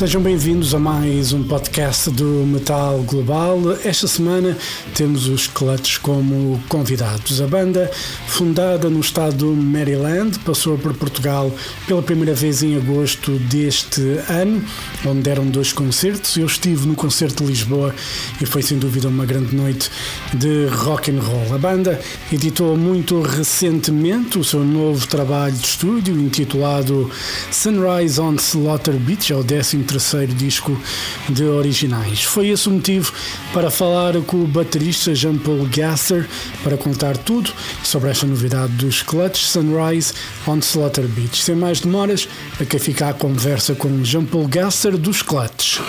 Sejam 0.00 0.22
bem-vindos 0.22 0.74
a 0.74 0.78
mais 0.78 1.34
um 1.34 1.42
podcast 1.42 2.08
do 2.08 2.24
Metal 2.46 3.02
Global. 3.02 3.58
Esta 3.84 4.08
semana 4.08 4.56
temos 4.94 5.28
os 5.28 5.46
Clutch 5.46 5.98
como 5.98 6.58
convidados. 6.70 7.42
A 7.42 7.46
banda, 7.46 7.90
fundada 8.26 8.88
no 8.88 9.00
estado 9.00 9.36
do 9.36 9.54
Maryland, 9.54 10.38
passou 10.38 10.78
por 10.78 10.94
Portugal 10.94 11.52
pela 11.86 12.02
primeira 12.02 12.32
vez 12.32 12.62
em 12.62 12.78
agosto 12.78 13.32
deste 13.40 14.00
ano, 14.26 14.64
onde 15.04 15.20
deram 15.20 15.44
dois 15.44 15.70
concertos. 15.70 16.34
Eu 16.34 16.46
estive 16.46 16.88
no 16.88 16.94
concerto 16.94 17.44
de 17.44 17.50
Lisboa 17.50 17.94
e 18.40 18.46
foi 18.46 18.62
sem 18.62 18.78
dúvida 18.78 19.06
uma 19.06 19.26
grande 19.26 19.54
noite 19.54 19.90
de 20.32 20.64
rock 20.68 21.10
and 21.10 21.20
roll. 21.20 21.54
A 21.54 21.58
banda 21.58 22.00
editou 22.32 22.74
muito 22.74 23.20
recentemente 23.20 24.38
o 24.38 24.44
seu 24.44 24.64
novo 24.64 25.06
trabalho 25.06 25.54
de 25.54 25.66
estúdio 25.66 26.18
intitulado 26.18 27.10
Sunrise 27.50 28.18
on 28.18 28.36
Slaughter 28.36 28.94
Beach, 28.94 29.30
é 29.30 29.36
o 29.36 29.42
décimo 29.42 29.89
terceiro 29.90 30.32
disco 30.34 30.80
de 31.28 31.44
originais. 31.44 32.22
Foi 32.22 32.48
esse 32.48 32.68
o 32.68 32.72
motivo 32.72 33.12
para 33.52 33.70
falar 33.70 34.14
com 34.22 34.42
o 34.42 34.46
baterista 34.46 35.14
Jean-Paul 35.14 35.66
Gasser 35.66 36.28
para 36.62 36.76
contar 36.76 37.16
tudo 37.16 37.50
sobre 37.82 38.10
esta 38.10 38.26
novidade 38.26 38.72
dos 38.74 39.02
Clutch 39.02 39.42
Sunrise 39.42 40.12
on 40.46 40.58
Slaughter 40.58 41.06
Beach. 41.08 41.42
Sem 41.42 41.56
mais 41.56 41.80
demoras, 41.80 42.28
a 42.60 42.64
que 42.64 42.78
fica 42.78 43.08
a 43.08 43.14
conversa 43.14 43.74
com 43.74 44.04
Jean-Paul 44.04 44.46
Gasser 44.48 44.96
dos 44.96 45.22
Clutch. 45.22 45.80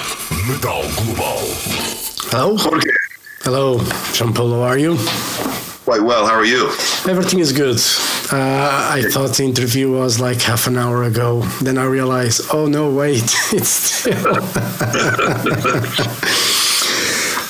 Metal 0.47 0.83
Global. 0.95 1.39
Hello? 2.31 2.55
Hello, 3.45 3.81
Jean-Paul, 4.13 4.51
how 4.51 4.63
are 4.63 4.81
you? 4.81 4.97
Quite 5.91 6.03
well. 6.03 6.25
How 6.25 6.35
are 6.35 6.45
you? 6.45 6.67
Everything 7.05 7.39
is 7.39 7.51
good. 7.51 7.75
Uh, 8.31 8.91
I 8.95 9.03
thought 9.11 9.35
the 9.35 9.43
interview 9.43 9.91
was 9.91 10.21
like 10.21 10.41
half 10.41 10.67
an 10.67 10.77
hour 10.77 11.03
ago. 11.03 11.41
Then 11.61 11.77
I 11.77 11.83
realized, 11.83 12.43
oh 12.53 12.65
no, 12.65 12.89
wait, 12.89 13.23
it's 13.51 13.67
still. 13.67 14.15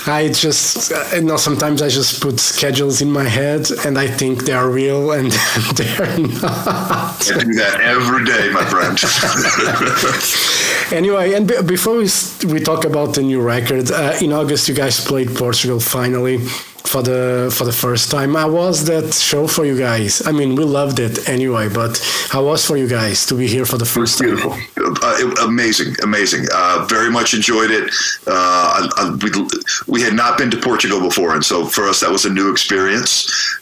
I 0.07 0.29
just, 0.29 0.91
uh, 0.91 1.05
you 1.13 1.21
know, 1.21 1.37
sometimes 1.37 1.83
I 1.83 1.89
just 1.89 2.19
put 2.19 2.39
schedules 2.39 3.03
in 3.03 3.11
my 3.11 3.25
head 3.25 3.69
and 3.85 3.99
I 3.99 4.07
think 4.07 4.45
they 4.45 4.53
are 4.53 4.67
real 4.67 5.11
and 5.11 5.31
they're 5.75 6.17
not. 6.17 6.41
I 6.41 7.15
do 7.43 7.53
that 7.53 7.79
every 7.79 8.25
day, 8.25 8.49
my 8.49 8.65
friend. 8.65 8.97
anyway, 10.91 11.33
and 11.33 11.47
before 11.67 11.97
we, 11.97 12.09
we 12.51 12.59
talk 12.59 12.85
about 12.85 13.13
the 13.13 13.21
new 13.21 13.39
record, 13.39 13.91
uh, 13.91 14.17
in 14.19 14.33
August 14.33 14.67
you 14.67 14.73
guys 14.73 14.99
played 15.05 15.35
Portugal 15.35 15.79
finally 15.79 16.39
for 16.91 17.01
the 17.01 17.49
for 17.57 17.63
the 17.63 17.71
first 17.71 18.11
time. 18.11 18.35
How 18.35 18.51
was 18.51 18.85
that 18.85 19.13
show 19.13 19.47
for 19.47 19.63
you 19.65 19.77
guys? 19.77 20.21
I 20.27 20.31
mean, 20.31 20.55
we 20.55 20.65
loved 20.65 20.99
it 20.99 21.29
anyway, 21.29 21.69
but 21.69 21.93
how 22.29 22.45
was 22.45 22.65
for 22.65 22.75
you 22.75 22.87
guys 22.87 23.25
to 23.27 23.35
be 23.35 23.47
here 23.47 23.65
for 23.65 23.77
the 23.77 23.85
first 23.85 24.19
time? 24.19 24.35
Beautiful, 24.35 24.53
uh, 25.01 25.47
amazing, 25.47 25.95
amazing. 26.03 26.43
Uh, 26.53 26.85
very 26.89 27.09
much 27.09 27.33
enjoyed 27.33 27.71
it. 27.71 27.85
Uh, 28.27 28.89
I, 28.97 29.17
we, 29.23 29.29
we 29.87 30.01
had 30.01 30.13
not 30.13 30.37
been 30.37 30.51
to 30.51 30.57
Portugal 30.57 30.99
before, 30.99 31.33
and 31.33 31.43
so 31.45 31.65
for 31.65 31.87
us 31.87 32.01
that 32.01 32.11
was 32.11 32.25
a 32.25 32.29
new 32.29 32.51
experience. 32.51 33.11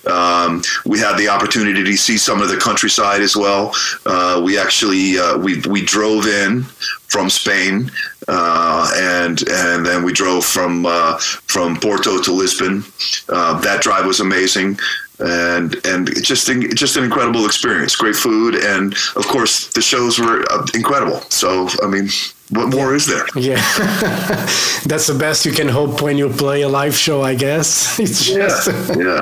Um, 0.08 0.64
we 0.86 0.98
had 0.98 1.16
the 1.18 1.28
opportunity 1.30 1.84
to 1.84 1.98
see 1.98 2.18
some 2.18 2.42
of 2.42 2.50
the 2.50 2.58
countryside 2.58 3.22
as 3.22 3.36
well. 3.36 3.74
Uh, 4.06 4.42
we 4.44 4.58
actually 4.58 5.20
uh, 5.20 5.38
we 5.38 5.62
we 5.70 5.82
drove 5.86 6.26
in 6.26 6.66
from 7.10 7.30
Spain, 7.30 7.92
uh, 8.28 8.92
and 8.96 9.44
and 9.50 9.86
then 9.86 10.04
we 10.04 10.14
drove 10.14 10.46
from 10.46 10.86
uh, 10.86 11.18
from 11.18 11.76
Porto 11.76 12.22
to 12.22 12.32
Lisbon. 12.32 12.84
Uh, 13.28 13.60
that 13.60 13.82
drive 13.82 14.06
was 14.06 14.20
amazing, 14.20 14.80
and 15.20 15.76
and 15.86 16.08
just 16.24 16.48
just 16.76 16.96
an 16.98 17.04
incredible 17.04 17.46
experience. 17.46 17.96
Great 17.96 18.16
food, 18.16 18.56
and 18.56 18.94
of 19.16 19.28
course 19.28 19.68
the 19.74 19.82
shows 19.82 20.20
were 20.20 20.46
uh, 20.52 20.66
incredible. 20.74 21.22
So 21.30 21.68
I 21.84 21.88
mean. 21.88 22.10
What 22.52 22.70
more 22.70 22.96
is 22.96 23.06
there? 23.06 23.28
Yeah, 23.36 23.62
that's 24.84 25.06
the 25.06 25.16
best 25.16 25.46
you 25.46 25.52
can 25.52 25.68
hope 25.68 26.02
when 26.02 26.18
you 26.18 26.30
play 26.30 26.64
a 26.64 26.68
live 26.68 26.96
show, 26.96 27.22
I 27.22 27.36
guess. 27.36 28.00
It's 28.04 28.26
just 28.26 28.68
yeah, 28.68 29.22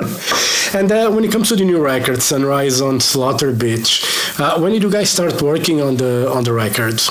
And 0.80 0.90
uh, 0.90 1.10
when 1.10 1.24
it 1.24 1.30
comes 1.30 1.48
to 1.50 1.56
the 1.56 1.64
new 1.66 1.78
record, 1.78 2.22
Sunrise 2.22 2.80
on 2.80 3.00
Slaughter 3.00 3.52
Beach, 3.52 4.02
uh, 4.38 4.58
when 4.58 4.72
did 4.72 4.82
you 4.82 4.90
guys 4.90 5.10
start 5.10 5.42
working 5.42 5.82
on 5.82 5.96
the 5.96 6.26
on 6.32 6.44
the 6.44 6.54
records? 6.54 7.10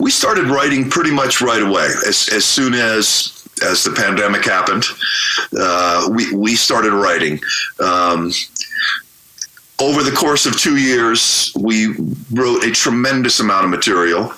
We 0.00 0.10
started 0.10 0.46
writing 0.46 0.88
pretty 0.88 1.10
much 1.10 1.40
right 1.40 1.62
away. 1.62 1.86
As, 2.06 2.28
as 2.32 2.44
soon 2.44 2.74
as 2.74 3.32
as 3.64 3.84
the 3.84 3.90
pandemic 3.90 4.44
happened, 4.44 4.84
uh, 5.58 6.08
we 6.12 6.34
we 6.34 6.54
started 6.54 6.92
writing. 6.92 7.40
Um, 7.80 8.32
over 9.78 10.02
the 10.02 10.12
course 10.12 10.46
of 10.46 10.58
two 10.58 10.78
years, 10.78 11.52
we 11.60 11.94
wrote 12.32 12.64
a 12.64 12.70
tremendous 12.70 13.40
amount 13.40 13.64
of 13.64 13.70
material, 13.70 14.32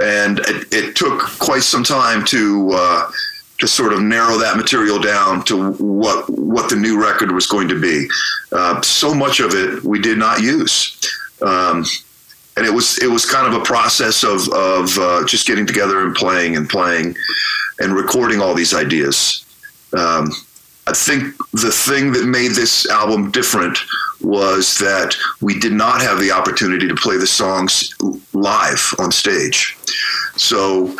and 0.00 0.38
it, 0.40 0.72
it 0.72 0.96
took 0.96 1.20
quite 1.38 1.62
some 1.62 1.84
time 1.84 2.24
to. 2.26 2.70
Uh, 2.72 3.10
to 3.58 3.66
sort 3.66 3.92
of 3.92 4.00
narrow 4.00 4.38
that 4.38 4.56
material 4.56 5.00
down 5.00 5.44
to 5.44 5.72
what 5.72 6.30
what 6.30 6.70
the 6.70 6.76
new 6.76 7.02
record 7.02 7.32
was 7.32 7.46
going 7.48 7.66
to 7.66 7.80
be. 7.80 8.08
Uh, 8.52 8.80
so 8.82 9.12
much 9.12 9.40
of 9.40 9.52
it 9.52 9.82
we 9.82 10.00
did 10.00 10.16
not 10.16 10.40
use. 10.40 10.96
Um, 11.42 11.84
and 12.58 12.66
it 12.66 12.74
was 12.74 12.98
it 12.98 13.06
was 13.06 13.24
kind 13.24 13.46
of 13.46 13.60
a 13.60 13.64
process 13.64 14.24
of 14.24 14.48
of 14.48 14.98
uh, 14.98 15.24
just 15.24 15.46
getting 15.46 15.64
together 15.64 16.04
and 16.04 16.14
playing 16.14 16.56
and 16.56 16.68
playing 16.68 17.16
and 17.78 17.94
recording 17.94 18.40
all 18.40 18.52
these 18.52 18.74
ideas. 18.74 19.46
Um, 19.96 20.32
I 20.88 20.92
think 20.92 21.36
the 21.52 21.70
thing 21.70 22.12
that 22.12 22.24
made 22.24 22.52
this 22.52 22.88
album 22.88 23.30
different 23.30 23.78
was 24.20 24.78
that 24.78 25.14
we 25.40 25.58
did 25.58 25.72
not 25.72 26.00
have 26.00 26.18
the 26.18 26.32
opportunity 26.32 26.88
to 26.88 26.94
play 26.96 27.16
the 27.16 27.26
songs 27.26 27.94
live 28.32 28.94
on 28.98 29.12
stage. 29.12 29.76
So 30.36 30.96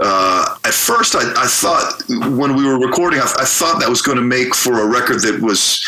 uh, 0.00 0.56
at 0.64 0.74
first, 0.74 1.16
I, 1.16 1.32
I, 1.36 1.46
thought 1.46 2.02
when 2.38 2.54
we 2.54 2.64
were 2.64 2.78
recording, 2.78 3.18
I, 3.18 3.24
I 3.38 3.44
thought 3.44 3.80
that 3.80 3.88
was 3.88 4.02
going 4.02 4.18
to 4.18 4.22
make 4.22 4.54
for 4.54 4.80
a 4.80 4.86
record 4.86 5.20
that 5.22 5.40
was 5.42 5.84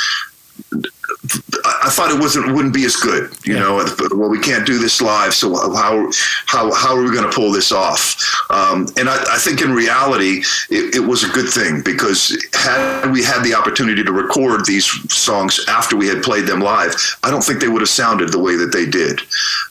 I 1.65 1.91
thought 1.91 2.11
it 2.11 2.19
wasn't 2.19 2.53
wouldn't 2.55 2.75
be 2.75 2.85
as 2.85 2.97
good, 2.97 3.33
you 3.45 3.55
yeah. 3.55 3.61
know. 3.61 3.85
Well, 4.13 4.29
we 4.29 4.41
can't 4.41 4.67
do 4.67 4.79
this 4.79 5.01
live, 5.01 5.35
so 5.35 5.55
how 5.75 6.11
how 6.47 6.73
how 6.73 6.97
are 6.97 7.03
we 7.03 7.13
going 7.13 7.29
to 7.29 7.35
pull 7.35 7.53
this 7.53 7.73
off? 7.73 8.17
Um, 8.51 8.87
and 8.97 9.09
I, 9.09 9.17
I, 9.35 9.39
think 9.39 9.63
in 9.63 9.73
reality, 9.73 10.43
it, 10.69 10.97
it, 10.97 11.01
was 11.01 11.25
a 11.25 11.29
good 11.29 11.49
thing 11.49 11.83
because 11.83 12.37
had 12.53 13.11
we 13.11 13.23
had 13.23 13.43
the 13.43 13.55
opportunity 13.55 14.05
to 14.05 14.13
record 14.13 14.67
these 14.67 14.87
songs 15.13 15.65
after 15.69 15.97
we 15.97 16.07
had 16.07 16.23
played 16.23 16.47
them 16.47 16.61
live, 16.61 16.95
I 17.23 17.31
don't 17.31 17.43
think 17.43 17.61
they 17.61 17.69
would 17.69 17.81
have 17.81 17.89
sounded 17.89 18.31
the 18.31 18.39
way 18.39 18.57
that 18.57 18.73
they 18.73 18.85
did. 18.85 19.21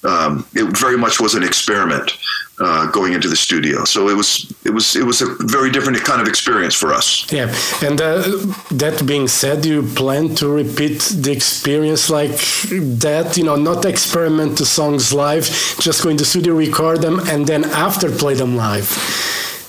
Um, 0.04 0.48
it 0.54 0.76
very 0.78 0.98
much 0.98 1.20
was 1.20 1.36
an 1.36 1.44
experiment 1.44 2.12
uh, 2.62 2.92
going 2.92 3.14
into 3.14 3.28
the 3.28 3.36
studio. 3.36 3.84
So 3.86 4.10
it 4.10 4.16
was 4.16 4.52
it 4.64 4.74
was 4.74 4.96
it 4.96 5.06
was 5.06 5.22
a 5.22 5.28
very 5.40 5.72
different 5.72 6.04
kind 6.04 6.22
of 6.22 6.28
experience 6.28 6.76
for 6.76 6.94
us. 6.94 7.32
Yeah, 7.32 7.54
and 7.82 8.00
uh, 8.00 8.24
that 8.72 9.04
being 9.06 9.28
said, 9.28 9.66
you 9.66 9.84
plan 9.84 10.36
to 10.36 10.48
repeat 10.48 11.00
the 11.24 11.32
experience 11.32 12.10
like 12.10 12.38
that? 13.06 13.38
You 13.38 13.44
know, 13.44 13.56
not 13.56 13.86
experiment 13.86 14.58
the 14.58 14.66
songs 14.66 15.14
live, 15.14 15.46
just 15.80 16.04
go 16.04 16.10
into 16.10 16.26
studio, 16.26 16.54
record 16.56 17.02
them, 17.02 17.20
and 17.28 17.48
then 17.48 17.64
after 17.66 18.12
play 18.12 18.36
them 18.36 18.56
live. 18.56 18.90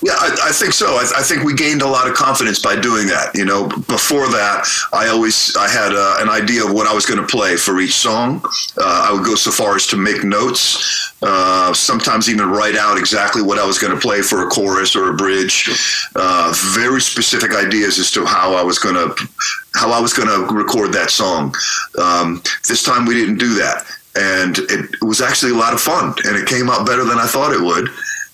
Yeah, 0.03 0.15
I, 0.19 0.49
I, 0.49 0.51
think 0.51 0.73
so. 0.73 0.87
I, 0.95 1.09
I, 1.15 1.23
think 1.23 1.43
we 1.43 1.53
gained 1.53 1.81
a 1.81 1.87
lot 1.87 2.09
of 2.09 2.13
confidence 2.13 2.59
by 2.59 2.75
doing 2.75 3.07
that. 3.07 3.33
You 3.33 3.45
know, 3.45 3.69
before 3.87 4.27
that, 4.27 4.67
I 4.91 5.07
always 5.07 5.55
I 5.55 5.69
had 5.69 5.93
uh, 5.93 6.17
an 6.19 6.27
idea 6.27 6.65
of 6.65 6.73
what 6.73 6.87
I 6.87 6.93
was 6.93 7.05
going 7.05 7.21
to 7.21 7.25
play 7.25 7.55
for 7.55 7.79
each 7.79 7.95
song. 7.95 8.41
Uh, 8.77 9.07
I 9.07 9.13
would 9.13 9.23
go 9.23 9.35
so 9.35 9.49
far 9.49 9.77
as 9.77 9.87
to 9.87 9.95
make 9.95 10.25
notes, 10.25 11.15
uh, 11.21 11.73
sometimes 11.73 12.29
even 12.29 12.49
write 12.49 12.75
out 12.75 12.97
exactly 12.97 13.41
what 13.41 13.57
I 13.57 13.65
was 13.65 13.79
going 13.79 13.93
to 13.93 13.99
play 13.99 14.21
for 14.21 14.45
a 14.45 14.49
chorus 14.49 14.93
or 14.93 15.09
a 15.09 15.13
bridge. 15.13 15.69
Uh, 16.17 16.53
very 16.75 16.99
specific 16.99 17.55
ideas 17.55 17.97
as 17.97 18.11
to 18.11 18.25
how 18.25 18.55
I 18.55 18.61
was 18.61 18.79
going 18.79 18.95
to 18.95 19.15
how 19.73 19.89
I 19.91 20.01
was 20.01 20.11
going 20.11 20.27
to 20.27 20.53
record 20.53 20.91
that 20.93 21.11
song. 21.11 21.55
Um, 21.97 22.43
this 22.67 22.83
time 22.83 23.05
we 23.05 23.13
didn't 23.13 23.37
do 23.37 23.53
that, 23.53 23.85
and 24.15 24.57
it 24.69 25.01
was 25.01 25.21
actually 25.21 25.53
a 25.53 25.57
lot 25.57 25.73
of 25.73 25.79
fun, 25.79 26.13
and 26.25 26.35
it 26.35 26.45
came 26.45 26.69
out 26.69 26.85
better 26.85 27.05
than 27.05 27.19
I 27.19 27.25
thought 27.25 27.53
it 27.53 27.61
would. 27.61 27.87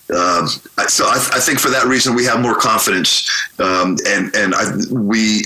Um, 0.09 0.47
so 0.88 1.06
I, 1.06 1.17
I, 1.33 1.39
think 1.39 1.59
for 1.59 1.69
that 1.69 1.85
reason 1.85 2.15
we 2.15 2.25
have 2.25 2.41
more 2.41 2.56
confidence, 2.56 3.29
um, 3.59 3.95
and 4.07 4.35
and 4.35 4.56
I, 4.56 4.63
we 4.91 5.44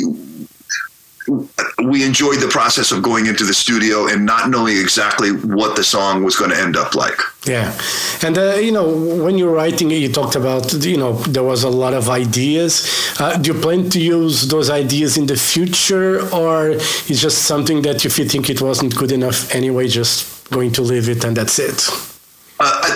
we 1.83 2.03
enjoyed 2.03 2.39
the 2.39 2.47
process 2.47 2.91
of 2.91 3.01
going 3.01 3.27
into 3.27 3.45
the 3.45 3.53
studio 3.53 4.07
and 4.07 4.25
not 4.25 4.49
knowing 4.49 4.77
exactly 4.77 5.31
what 5.31 5.75
the 5.75 5.83
song 5.83 6.23
was 6.23 6.35
going 6.35 6.51
to 6.51 6.57
end 6.57 6.75
up 6.75 6.95
like. 6.95 7.19
Yeah, 7.45 7.77
and 8.21 8.37
uh, 8.37 8.55
you 8.55 8.71
know 8.71 8.87
when 9.23 9.37
you're 9.37 9.53
writing 9.53 9.91
it, 9.91 9.95
you 9.95 10.09
talked 10.09 10.35
about 10.35 10.73
you 10.73 10.97
know 10.97 11.13
there 11.13 11.43
was 11.43 11.63
a 11.63 11.69
lot 11.69 11.93
of 11.93 12.09
ideas. 12.09 12.87
Uh, 13.19 13.37
do 13.37 13.53
you 13.53 13.59
plan 13.59 13.89
to 13.89 13.99
use 13.99 14.47
those 14.47 14.69
ideas 14.69 15.17
in 15.17 15.25
the 15.25 15.35
future, 15.35 16.21
or 16.33 16.69
is 17.09 17.21
just 17.21 17.43
something 17.43 17.81
that 17.81 18.05
if 18.05 18.17
you 18.17 18.25
think 18.25 18.49
it 18.49 18.61
wasn't 18.61 18.95
good 18.95 19.11
enough 19.11 19.53
anyway, 19.53 19.87
just 19.87 20.49
going 20.51 20.71
to 20.71 20.81
leave 20.81 21.09
it 21.09 21.23
and 21.23 21.35
that's 21.35 21.59
it? 21.59 22.12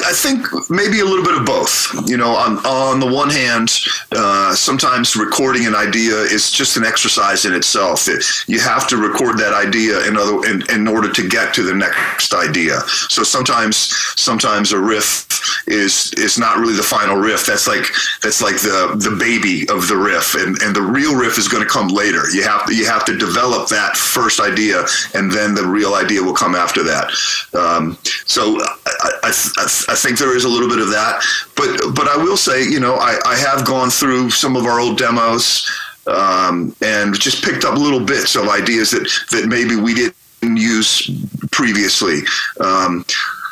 I, 0.07 0.11
I 0.11 0.13
think 0.13 0.69
maybe 0.69 0.99
a 0.99 1.05
little 1.05 1.23
bit 1.23 1.35
of 1.35 1.45
both. 1.45 1.93
You 2.09 2.17
know, 2.17 2.31
on 2.35 2.57
on 2.65 2.99
the 2.99 3.07
one 3.07 3.29
hand, 3.29 3.69
uh, 4.11 4.55
sometimes 4.55 5.15
recording 5.15 5.65
an 5.65 5.75
idea 5.75 6.15
is 6.15 6.51
just 6.51 6.77
an 6.77 6.85
exercise 6.85 7.45
in 7.45 7.53
itself. 7.53 8.07
It, 8.07 8.23
you 8.47 8.59
have 8.59 8.87
to 8.89 8.97
record 8.97 9.37
that 9.39 9.53
idea 9.53 10.07
in 10.07 10.17
other 10.17 10.45
in, 10.49 10.63
in 10.69 10.87
order 10.87 11.11
to 11.11 11.27
get 11.27 11.53
to 11.55 11.63
the 11.63 11.73
next 11.73 12.33
idea. 12.33 12.79
So 13.09 13.23
sometimes 13.23 13.77
sometimes 14.15 14.71
a 14.71 14.79
riff 14.79 15.26
is 15.67 16.13
is 16.13 16.37
not 16.37 16.57
really 16.57 16.75
the 16.75 16.83
final 16.83 17.15
riff. 17.15 17.45
That's 17.45 17.67
like 17.67 17.85
that's 18.21 18.41
like 18.41 18.55
the 18.55 18.95
the 18.97 19.15
baby 19.15 19.67
of 19.69 19.87
the 19.87 19.97
riff, 19.97 20.35
and 20.35 20.57
and 20.61 20.75
the 20.75 20.81
real 20.81 21.15
riff 21.15 21.37
is 21.37 21.47
going 21.47 21.63
to 21.63 21.69
come 21.69 21.87
later. 21.87 22.29
You 22.29 22.43
have 22.43 22.65
to 22.67 22.75
you 22.75 22.85
have 22.85 23.05
to 23.05 23.17
develop 23.17 23.69
that 23.69 23.97
first 23.97 24.39
idea, 24.39 24.85
and 25.13 25.31
then 25.31 25.55
the 25.55 25.65
real 25.65 25.95
idea 25.95 26.21
will 26.21 26.33
come 26.33 26.55
after 26.55 26.83
that. 26.83 27.11
Um, 27.53 27.97
so 28.25 28.59
I, 28.61 29.19
I, 29.23 29.63
I, 29.89 29.95
think 29.95 30.17
there 30.17 30.35
is 30.35 30.45
a 30.45 30.49
little 30.49 30.69
bit 30.69 30.79
of 30.79 30.89
that, 30.89 31.23
but 31.55 31.95
but 31.95 32.07
I 32.07 32.17
will 32.17 32.37
say, 32.37 32.63
you 32.63 32.79
know, 32.79 32.95
I, 32.95 33.17
I 33.25 33.35
have 33.35 33.65
gone 33.65 33.89
through 33.89 34.29
some 34.29 34.55
of 34.55 34.65
our 34.65 34.79
old 34.79 34.97
demos 34.97 35.69
um, 36.07 36.75
and 36.81 37.19
just 37.19 37.43
picked 37.43 37.65
up 37.65 37.77
little 37.77 38.03
bits 38.03 38.35
of 38.35 38.47
ideas 38.47 38.91
that 38.91 39.09
that 39.31 39.47
maybe 39.47 39.75
we 39.75 39.93
didn't 39.93 40.57
use 40.57 41.09
previously. 41.51 42.19
Um, 42.59 43.05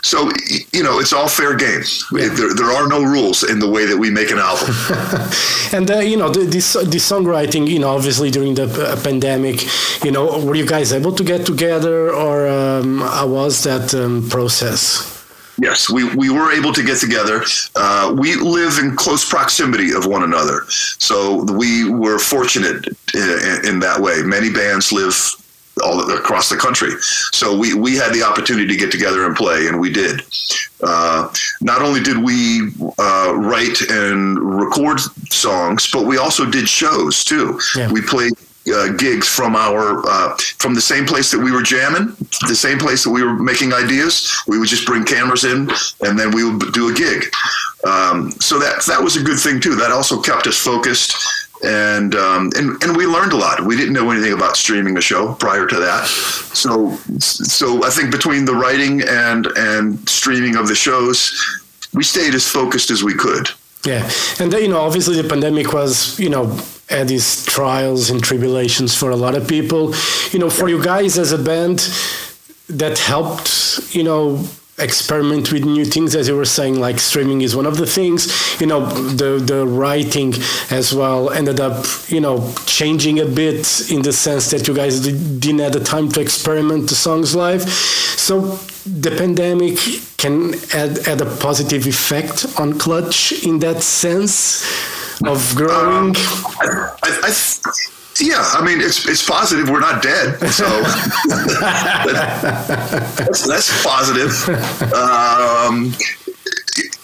so 0.06 0.30
you 0.72 0.84
know, 0.84 1.00
it's 1.00 1.14
all 1.14 1.28
fair 1.28 1.56
game. 1.56 1.82
Yeah. 2.12 2.30
There, 2.30 2.54
there 2.54 2.72
are 2.72 2.88
no 2.88 3.02
rules 3.02 3.44
in 3.44 3.58
the 3.58 3.68
way 3.68 3.86
that 3.88 3.98
we 3.98 4.12
make 4.12 4.30
an 4.30 4.38
album. 4.38 4.76
and 5.74 5.90
uh, 5.90 5.98
you 6.12 6.16
know, 6.16 6.30
the, 6.30 6.42
this 6.46 6.74
this 6.74 7.10
songwriting, 7.10 7.68
you 7.68 7.80
know, 7.80 7.90
obviously 7.90 8.30
during 8.30 8.54
the 8.54 8.68
uh, 8.68 9.02
pandemic, 9.02 9.58
you 10.04 10.12
know, 10.12 10.46
were 10.46 10.54
you 10.54 10.68
guys 10.68 10.94
able 10.94 11.12
to 11.14 11.24
get 11.24 11.44
together, 11.46 12.14
or 12.14 12.48
um, 12.48 13.00
how 13.00 13.28
was 13.28 13.64
that 13.64 13.96
um, 13.96 14.30
process? 14.30 15.12
Yes, 15.58 15.90
we, 15.90 16.04
we 16.16 16.30
were 16.30 16.52
able 16.52 16.74
to 16.74 16.84
get 16.84 17.00
together. 17.00 17.44
Uh, 17.76 18.14
we 18.16 18.36
live 18.36 18.78
in 18.78 18.96
close 18.96 19.28
proximity 19.28 19.94
of 19.94 20.06
one 20.06 20.24
another. 20.24 20.66
So 21.00 21.46
we 21.54 21.90
were 21.90 22.20
fortunate 22.20 22.88
in, 23.14 23.66
in 23.70 23.80
that 23.80 24.00
way. 24.02 24.22
Many 24.22 24.52
bands 24.52 24.92
live 24.92 25.16
all 25.84 26.00
across 26.12 26.50
the 26.50 26.56
country. 26.56 26.92
So 27.32 27.58
we, 27.58 27.74
we 27.74 27.96
had 27.96 28.14
the 28.14 28.24
opportunity 28.24 28.68
to 28.68 28.78
get 28.78 28.92
together 28.92 29.26
and 29.26 29.36
play, 29.36 29.68
and 29.68 29.80
we 29.80 29.92
did. 29.92 30.22
Uh, 30.84 31.32
not 31.62 31.82
only 31.82 32.02
did 32.02 32.18
we 32.18 32.72
uh, 33.00 33.34
write 33.36 33.82
and 33.90 34.38
record 34.40 35.00
songs, 35.30 35.90
but 35.92 36.06
we 36.06 36.18
also 36.18 36.50
did 36.50 36.68
shows 36.68 37.24
too. 37.24 37.60
Yeah. 37.76 37.92
We 37.92 38.02
played 38.02 38.34
uh, 38.74 38.90
gigs 38.94 39.28
from 39.28 39.56
our 39.56 40.04
uh, 40.08 40.36
from 40.58 40.74
the 40.74 40.82
same 40.82 41.06
place 41.06 41.30
that 41.32 41.40
we 41.40 41.52
were 41.52 41.62
jamming, 41.62 42.16
the 42.48 42.56
same 42.56 42.80
place 42.80 43.04
that 43.04 43.12
we 43.12 43.24
were 43.24 43.36
making 43.36 43.74
ideas. 43.74 44.36
We 44.48 44.58
would 44.58 44.70
just 44.70 44.86
bring 44.86 45.04
cameras 45.06 45.44
in, 45.44 45.70
and 46.02 46.18
then 46.18 46.32
we 46.32 46.50
would 46.50 46.74
do 46.74 46.90
a 46.90 46.94
gig. 46.94 47.26
Um, 47.86 48.32
so 48.32 48.58
that 48.60 48.84
that 48.88 49.02
was 49.02 49.18
a 49.18 49.24
good 49.24 49.40
thing 49.40 49.60
too. 49.60 49.76
That 49.76 49.92
also 49.92 50.20
kept 50.22 50.48
us 50.48 50.58
focused 50.58 51.16
and 51.64 52.16
um, 52.16 52.52
and 52.56 52.82
and 52.84 52.98
we 52.98 53.06
learned 53.06 53.34
a 53.34 53.38
lot. 53.38 53.62
We 53.62 53.76
didn't 53.76 53.94
know 53.94 54.10
anything 54.12 54.34
about 54.34 54.58
streaming 54.58 54.98
a 54.98 55.02
show 55.02 55.34
prior 55.36 55.66
to 55.66 55.76
that, 55.80 56.06
so 56.06 56.96
so 57.20 57.84
I 57.84 57.90
think 57.90 58.12
between 58.12 58.46
the 58.46 58.54
writing 58.54 59.02
and 59.02 59.48
and 59.58 60.08
streaming 60.08 60.56
of 60.56 60.68
the 60.68 60.76
shows, 60.76 61.44
we 61.94 62.04
stayed 62.04 62.36
as 62.36 62.48
focused 62.48 62.92
as 62.92 63.04
we 63.04 63.14
could. 63.14 63.50
Yeah, 63.86 64.10
and 64.40 64.52
you 64.54 64.68
know, 64.68 64.80
obviously 64.82 65.22
the 65.22 65.28
pandemic 65.28 65.74
was 65.74 66.20
you 66.20 66.30
know 66.30 66.58
had 66.90 67.08
these 67.08 67.46
trials 67.46 68.10
and 68.10 68.24
tribulations 68.24 68.96
for 68.96 69.12
a 69.12 69.16
lot 69.16 69.36
of 69.36 69.48
people. 69.48 69.94
You 70.32 70.40
know, 70.40 70.50
for 70.50 70.70
you 70.70 70.84
guys 70.84 71.18
as 71.18 71.32
a 71.32 71.38
band, 71.38 71.80
that 72.70 72.98
helped. 72.98 73.94
You 73.96 74.04
know 74.04 74.46
experiment 74.78 75.52
with 75.54 75.64
new 75.64 75.86
things 75.86 76.16
as 76.16 76.28
you 76.28 76.36
were 76.36 76.44
saying 76.44 76.80
like 76.80 77.00
streaming 77.00 77.42
is 77.42 77.56
one 77.56 77.66
of 77.66 77.78
the 77.78 77.86
things 77.86 78.60
you 78.60 78.68
know 78.68 78.86
the 79.16 79.40
the 79.40 79.66
writing 79.66 80.34
as 80.70 80.94
well 80.94 81.30
ended 81.30 81.62
up 81.62 81.86
you 82.10 82.20
know 82.20 82.54
changing 82.66 83.20
a 83.20 83.26
bit 83.26 83.90
in 83.90 84.02
the 84.02 84.12
sense 84.12 84.52
that 84.52 84.68
you 84.68 84.74
guys 84.74 85.00
didn't 85.00 85.60
have 85.60 85.72
the 85.72 85.80
time 85.80 86.10
to 86.10 86.20
experiment 86.20 86.90
the 86.90 86.96
songs 86.96 87.36
live. 87.36 87.62
So 87.62 88.58
the 88.86 89.12
pandemic 89.12 89.78
can 90.18 90.56
add, 90.74 91.08
add 91.08 91.22
a 91.22 91.36
positive 91.38 91.86
effect 91.88 92.46
on 92.60 92.78
clutch 92.78 93.44
in 93.44 93.60
that 93.60 93.84
sense 93.84 94.64
of 95.26 95.56
growing? 95.56 96.10
Um, 96.10 96.14
I, 96.60 96.92
I, 97.04 97.10
I 97.24 97.32
yeah, 98.20 98.42
I 98.54 98.64
mean 98.64 98.80
it's 98.82 99.08
it's 99.08 99.28
positive. 99.28 99.70
We're 99.70 99.80
not 99.80 100.02
dead, 100.02 100.40
so 100.52 100.66
that's, 103.18 103.48
that's 103.48 103.84
positive. 103.84 104.32
Um, 104.94 105.94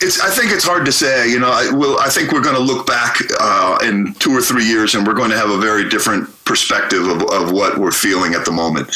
it's, 0.01 0.19
I 0.19 0.29
think 0.29 0.51
it's 0.51 0.65
hard 0.65 0.85
to 0.85 0.91
say. 0.91 1.29
You 1.29 1.39
know, 1.39 1.51
I, 1.51 1.71
will, 1.71 1.99
I 1.99 2.09
think 2.09 2.31
we're 2.31 2.41
going 2.41 2.55
to 2.55 2.61
look 2.61 2.87
back 2.87 3.17
uh, 3.39 3.77
in 3.83 4.13
two 4.15 4.35
or 4.35 4.41
three 4.41 4.65
years, 4.65 4.95
and 4.95 5.05
we're 5.05 5.13
going 5.13 5.29
to 5.29 5.37
have 5.37 5.49
a 5.49 5.57
very 5.57 5.87
different 5.89 6.29
perspective 6.45 7.07
of, 7.07 7.21
of 7.23 7.51
what 7.51 7.77
we're 7.77 7.91
feeling 7.91 8.33
at 8.33 8.45
the 8.45 8.51
moment. 8.51 8.87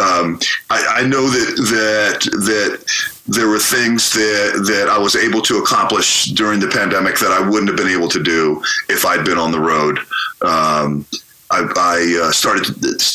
Um, 0.00 0.40
I, 0.70 1.02
I, 1.02 1.06
know 1.06 1.28
that 1.28 1.56
that 1.70 2.20
that 2.44 2.84
there 3.26 3.48
were 3.48 3.58
things 3.58 4.10
that 4.12 4.64
that 4.66 4.88
I 4.88 4.98
was 4.98 5.16
able 5.16 5.42
to 5.42 5.58
accomplish 5.58 6.26
during 6.26 6.60
the 6.60 6.68
pandemic 6.68 7.18
that 7.18 7.30
I 7.30 7.46
wouldn't 7.46 7.68
have 7.68 7.76
been 7.76 7.88
able 7.88 8.08
to 8.08 8.22
do 8.22 8.62
if 8.88 9.04
I'd 9.04 9.24
been 9.24 9.38
on 9.38 9.52
the 9.52 9.60
road. 9.60 9.98
Um, 10.42 11.06
I, 11.54 11.60
I 11.76 12.26
uh, 12.26 12.32
started 12.32 12.66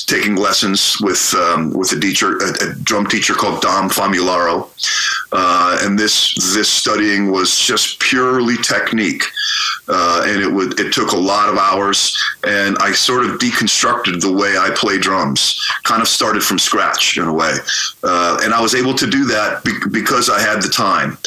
taking 0.07 0.38
lessons 0.38 0.95
with 1.01 1.33
um, 1.36 1.74
with 1.74 1.91
a 1.91 2.00
teacher, 2.00 2.37
a, 2.37 2.71
a, 2.71 2.75
drum 2.83 3.06
teacher 3.06 3.33
called 3.33 3.61
Dom 3.61 3.90
Famularo, 3.90 4.69
uh, 5.33 5.80
and 5.81 5.99
this 5.99 6.33
this 6.54 6.69
studying 6.69 7.31
was 7.31 7.59
just 7.59 7.99
purely 7.99 8.56
technique, 8.57 9.23
uh, 9.90 10.23
and 10.25 10.42
it 10.42 10.49
would 10.49 10.80
it 10.80 10.94
took 10.94 11.11
a 11.11 11.18
lot 11.18 11.49
of 11.49 11.57
hours, 11.57 12.18
and 12.45 12.78
I 12.80 12.94
sort 12.94 13.25
of 13.25 13.40
deconstructed 13.40 14.21
the 14.21 14.31
way 14.31 14.57
I 14.57 14.69
play 14.73 14.97
drums, 14.97 15.59
kind 15.83 16.02
of 16.02 16.07
started 16.07 16.42
from 16.42 16.59
scratch 16.59 17.18
in 17.18 17.25
a 17.25 17.33
way, 17.33 17.56
uh, 18.04 18.40
and 18.42 18.54
I 18.54 18.61
was 18.61 18.73
able 18.73 18.94
to 18.94 19.07
do 19.09 19.25
that 19.25 19.66
be- 19.66 19.90
because 19.92 20.30
I 20.30 20.40
had 20.40 20.61
the 20.61 20.69
time 20.69 21.18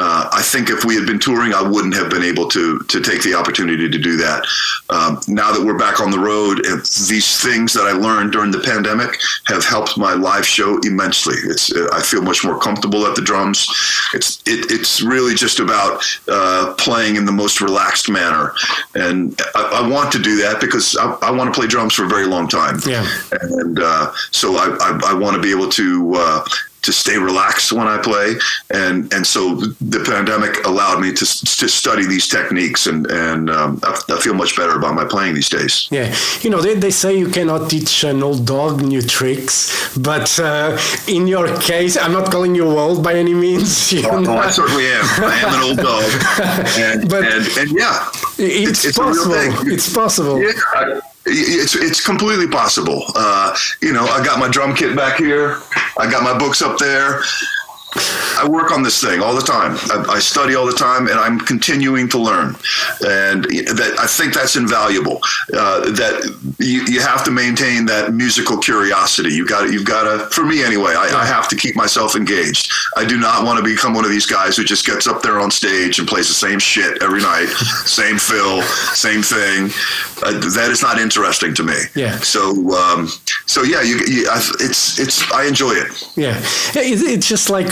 uh, 0.00 0.28
I 0.32 0.42
think 0.42 0.70
if 0.70 0.84
we 0.84 0.94
had 0.94 1.06
been 1.06 1.18
touring, 1.18 1.52
I 1.52 1.62
wouldn't 1.62 1.94
have 1.94 2.10
been 2.10 2.22
able 2.22 2.48
to 2.48 2.78
to 2.78 3.00
take 3.00 3.22
the 3.22 3.34
opportunity 3.34 3.88
to 3.88 3.98
do 3.98 4.16
that. 4.16 4.46
Um, 4.88 5.20
now 5.28 5.52
that 5.52 5.64
we're 5.64 5.78
back 5.78 6.00
on 6.00 6.10
the 6.10 6.18
road, 6.18 6.64
these 7.08 7.40
things 7.40 7.72
that 7.74 7.84
I 7.84 7.92
learned 7.92 8.32
during 8.32 8.50
the 8.50 8.60
pandemic 8.60 9.20
have 9.46 9.64
helped 9.64 9.98
my 9.98 10.14
live 10.14 10.46
show 10.46 10.78
immensely. 10.80 11.36
It's 11.44 11.74
uh, 11.74 11.88
I 11.92 12.02
feel 12.02 12.22
much 12.22 12.44
more 12.44 12.58
comfortable 12.58 13.06
at 13.06 13.14
the 13.14 13.22
drums. 13.22 13.68
It's 14.14 14.42
it, 14.46 14.70
it's 14.70 15.02
really 15.02 15.34
just 15.34 15.60
about 15.60 16.02
uh, 16.28 16.74
playing 16.78 17.16
in 17.16 17.24
the 17.24 17.32
most 17.32 17.60
relaxed 17.60 18.08
manner, 18.08 18.54
and 18.94 19.38
I, 19.54 19.82
I 19.82 19.88
want 19.88 20.12
to 20.12 20.18
do 20.18 20.36
that 20.38 20.60
because 20.60 20.96
I, 20.96 21.16
I, 21.22 21.30
want 21.30 21.52
to 21.52 21.58
play 21.58 21.66
drums 21.66 21.94
for 21.94 22.04
a 22.04 22.08
very 22.08 22.26
long 22.26 22.48
time. 22.48 22.78
Yeah, 22.86 23.06
and 23.32 23.78
uh, 23.80 24.12
so 24.30 24.56
I, 24.56 24.76
I, 24.80 25.12
I 25.12 25.14
want 25.14 25.36
to 25.36 25.42
be 25.42 25.50
able 25.50 25.68
to 25.70 26.12
uh, 26.16 26.44
to 26.82 26.92
stay 26.92 27.18
relaxed 27.18 27.72
when 27.72 27.86
I 27.86 27.98
play, 27.98 28.34
and 28.70 29.12
and 29.12 29.26
so 29.26 29.56
the 29.80 30.02
pandemic 30.04 30.64
allowed 30.66 31.00
me 31.00 31.12
to 31.12 31.24
to 31.60 31.68
study 31.68 32.06
these 32.06 32.28
techniques, 32.28 32.86
and 32.86 33.06
and 33.10 33.50
um, 33.50 33.80
I, 33.82 34.00
I, 34.08 34.18
feel 34.20 34.34
much 34.34 34.56
better 34.56 34.76
about 34.76 34.94
my 34.94 35.04
playing 35.04 35.34
these 35.34 35.48
days. 35.48 35.88
Yeah, 35.90 36.14
you 36.40 36.50
know 36.50 36.60
they, 36.60 36.74
they 36.74 36.90
say 36.90 37.18
you 37.18 37.28
cannot 37.28 37.70
teach 37.70 38.04
an 38.04 38.22
old 38.22 38.46
dog 38.46 38.82
new 38.82 39.02
tricks, 39.02 39.54
but 39.96 40.38
uh, 40.38 40.78
in 41.06 41.26
your 41.26 41.48
case, 41.58 41.96
I'm 41.96 42.12
not 42.12 42.30
calling 42.30 42.54
you 42.54 42.66
old 42.66 43.02
by 43.02 43.14
any 43.14 43.34
means. 43.34 43.90
You 44.00 44.08
oh, 44.08 44.36
I 44.36 44.50
certainly 44.50 44.86
am. 44.86 45.04
I 45.24 45.36
am 45.44 45.54
an 45.54 45.62
old 45.68 45.78
dog, 45.78 46.04
and, 46.78 47.08
but 47.08 47.24
and, 47.24 47.44
and 47.58 47.70
yeah, 47.78 48.08
it's, 48.38 48.84
it's, 48.84 48.84
it's 48.84 48.98
possible. 48.98 49.68
It's 49.68 49.92
possible. 49.92 50.40
Yeah. 50.40 51.00
It's 51.32 51.76
it's 51.76 52.04
completely 52.04 52.48
possible. 52.48 53.04
Uh, 53.14 53.56
you 53.80 53.92
know, 53.92 54.04
I 54.04 54.24
got 54.24 54.38
my 54.38 54.48
drum 54.48 54.74
kit 54.74 54.96
back 54.96 55.18
here. 55.18 55.60
I 55.98 56.10
got 56.10 56.22
my 56.22 56.36
books 56.36 56.60
up 56.60 56.78
there. 56.78 57.22
I 58.40 58.48
work 58.48 58.72
on 58.72 58.82
this 58.82 59.02
thing 59.02 59.20
all 59.20 59.34
the 59.34 59.42
time. 59.42 59.76
I, 59.90 60.14
I, 60.14 60.18
study 60.18 60.54
all 60.54 60.64
the 60.64 60.72
time, 60.72 61.08
and 61.08 61.18
I'm 61.18 61.38
continuing 61.38 62.08
to 62.08 62.18
learn. 62.18 62.56
And 63.06 63.44
that 63.44 63.96
I 63.98 64.06
think 64.06 64.32
that's 64.32 64.56
invaluable. 64.56 65.20
Uh, 65.52 65.90
that 65.92 66.54
you, 66.58 66.82
you 66.86 67.00
have 67.00 67.22
to 67.24 67.30
maintain 67.30 67.84
that 67.86 68.14
musical 68.14 68.56
curiosity. 68.58 69.30
You 69.30 69.46
got 69.46 69.70
you've 69.70 69.84
got 69.84 70.04
to. 70.04 70.26
For 70.30 70.44
me, 70.44 70.64
anyway, 70.64 70.94
I, 70.96 71.20
I, 71.20 71.26
have 71.26 71.48
to 71.48 71.56
keep 71.56 71.76
myself 71.76 72.16
engaged. 72.16 72.72
I 72.96 73.04
do 73.04 73.18
not 73.18 73.44
want 73.44 73.58
to 73.58 73.64
become 73.64 73.94
one 73.94 74.04
of 74.04 74.10
these 74.10 74.26
guys 74.26 74.56
who 74.56 74.64
just 74.64 74.86
gets 74.86 75.06
up 75.06 75.22
there 75.22 75.38
on 75.38 75.50
stage 75.50 75.98
and 75.98 76.08
plays 76.08 76.28
the 76.28 76.34
same 76.34 76.58
shit 76.58 77.02
every 77.02 77.20
night, 77.20 77.46
same 77.84 78.18
fill, 78.18 78.62
same 78.94 79.22
thing. 79.22 79.70
Uh, 80.22 80.32
that 80.54 80.68
is 80.70 80.82
not 80.82 80.98
interesting 80.98 81.54
to 81.54 81.62
me. 81.62 81.76
Yeah. 81.94 82.18
So 82.18 82.72
um, 82.72 83.08
so 83.46 83.62
yeah, 83.62 83.82
you, 83.82 83.96
you, 84.06 84.26
it's 84.60 84.98
it's 84.98 85.30
I 85.32 85.46
enjoy 85.46 85.72
it. 85.72 85.88
Yeah, 86.16 86.40
it's 86.74 87.28
just 87.28 87.50
like 87.50 87.68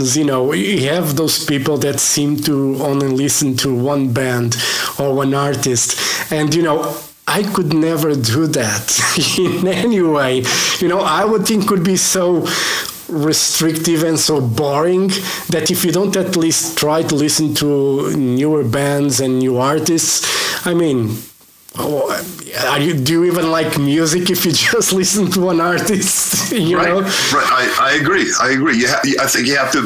fans, 0.00 0.16
you 0.16 0.24
know, 0.24 0.52
you 0.52 0.88
have 0.88 1.16
those 1.16 1.44
people 1.44 1.76
that 1.78 2.00
seem 2.00 2.36
to 2.36 2.76
only 2.80 3.08
listen 3.08 3.56
to 3.56 3.74
one 3.74 4.12
band 4.12 4.56
or 4.98 5.14
one 5.14 5.34
artist, 5.34 6.32
and 6.32 6.54
you 6.54 6.62
know, 6.62 6.96
I 7.26 7.42
could 7.42 7.72
never 7.72 8.14
do 8.14 8.46
that 8.48 8.84
in 9.38 9.66
any 9.68 10.00
way. 10.00 10.44
You 10.78 10.88
know, 10.88 11.00
I 11.00 11.24
would 11.24 11.46
think 11.46 11.68
could 11.68 11.84
be 11.84 11.96
so 11.96 12.46
restrictive 13.08 14.04
and 14.04 14.18
so 14.18 14.40
boring 14.40 15.08
that 15.48 15.70
if 15.70 15.84
you 15.84 15.92
don't 15.92 16.16
at 16.16 16.36
least 16.36 16.78
try 16.78 17.02
to 17.02 17.14
listen 17.14 17.54
to 17.54 18.16
newer 18.16 18.64
bands 18.64 19.20
and 19.20 19.38
new 19.38 19.58
artists, 19.58 20.66
I 20.66 20.74
mean, 20.74 21.16
Oh, 21.76 22.10
are 22.68 22.80
you, 22.80 22.94
do 22.94 23.12
you 23.12 23.24
even 23.32 23.50
like 23.50 23.78
music 23.78 24.28
if 24.30 24.44
you 24.44 24.52
just 24.72 24.92
listen 24.92 25.30
to 25.32 25.40
one 25.40 25.60
artist? 25.60 26.52
You 26.60 26.76
right, 26.76 26.88
know? 26.88 27.00
right. 27.02 27.08
I, 27.52 27.76
I 27.80 27.92
agree. 28.00 28.26
I 28.40 28.50
agree. 28.50 28.76
You 28.78 28.88
ha- 28.88 29.00
I 29.20 29.26
think 29.28 29.46
you 29.46 29.56
have 29.56 29.70
to 29.72 29.82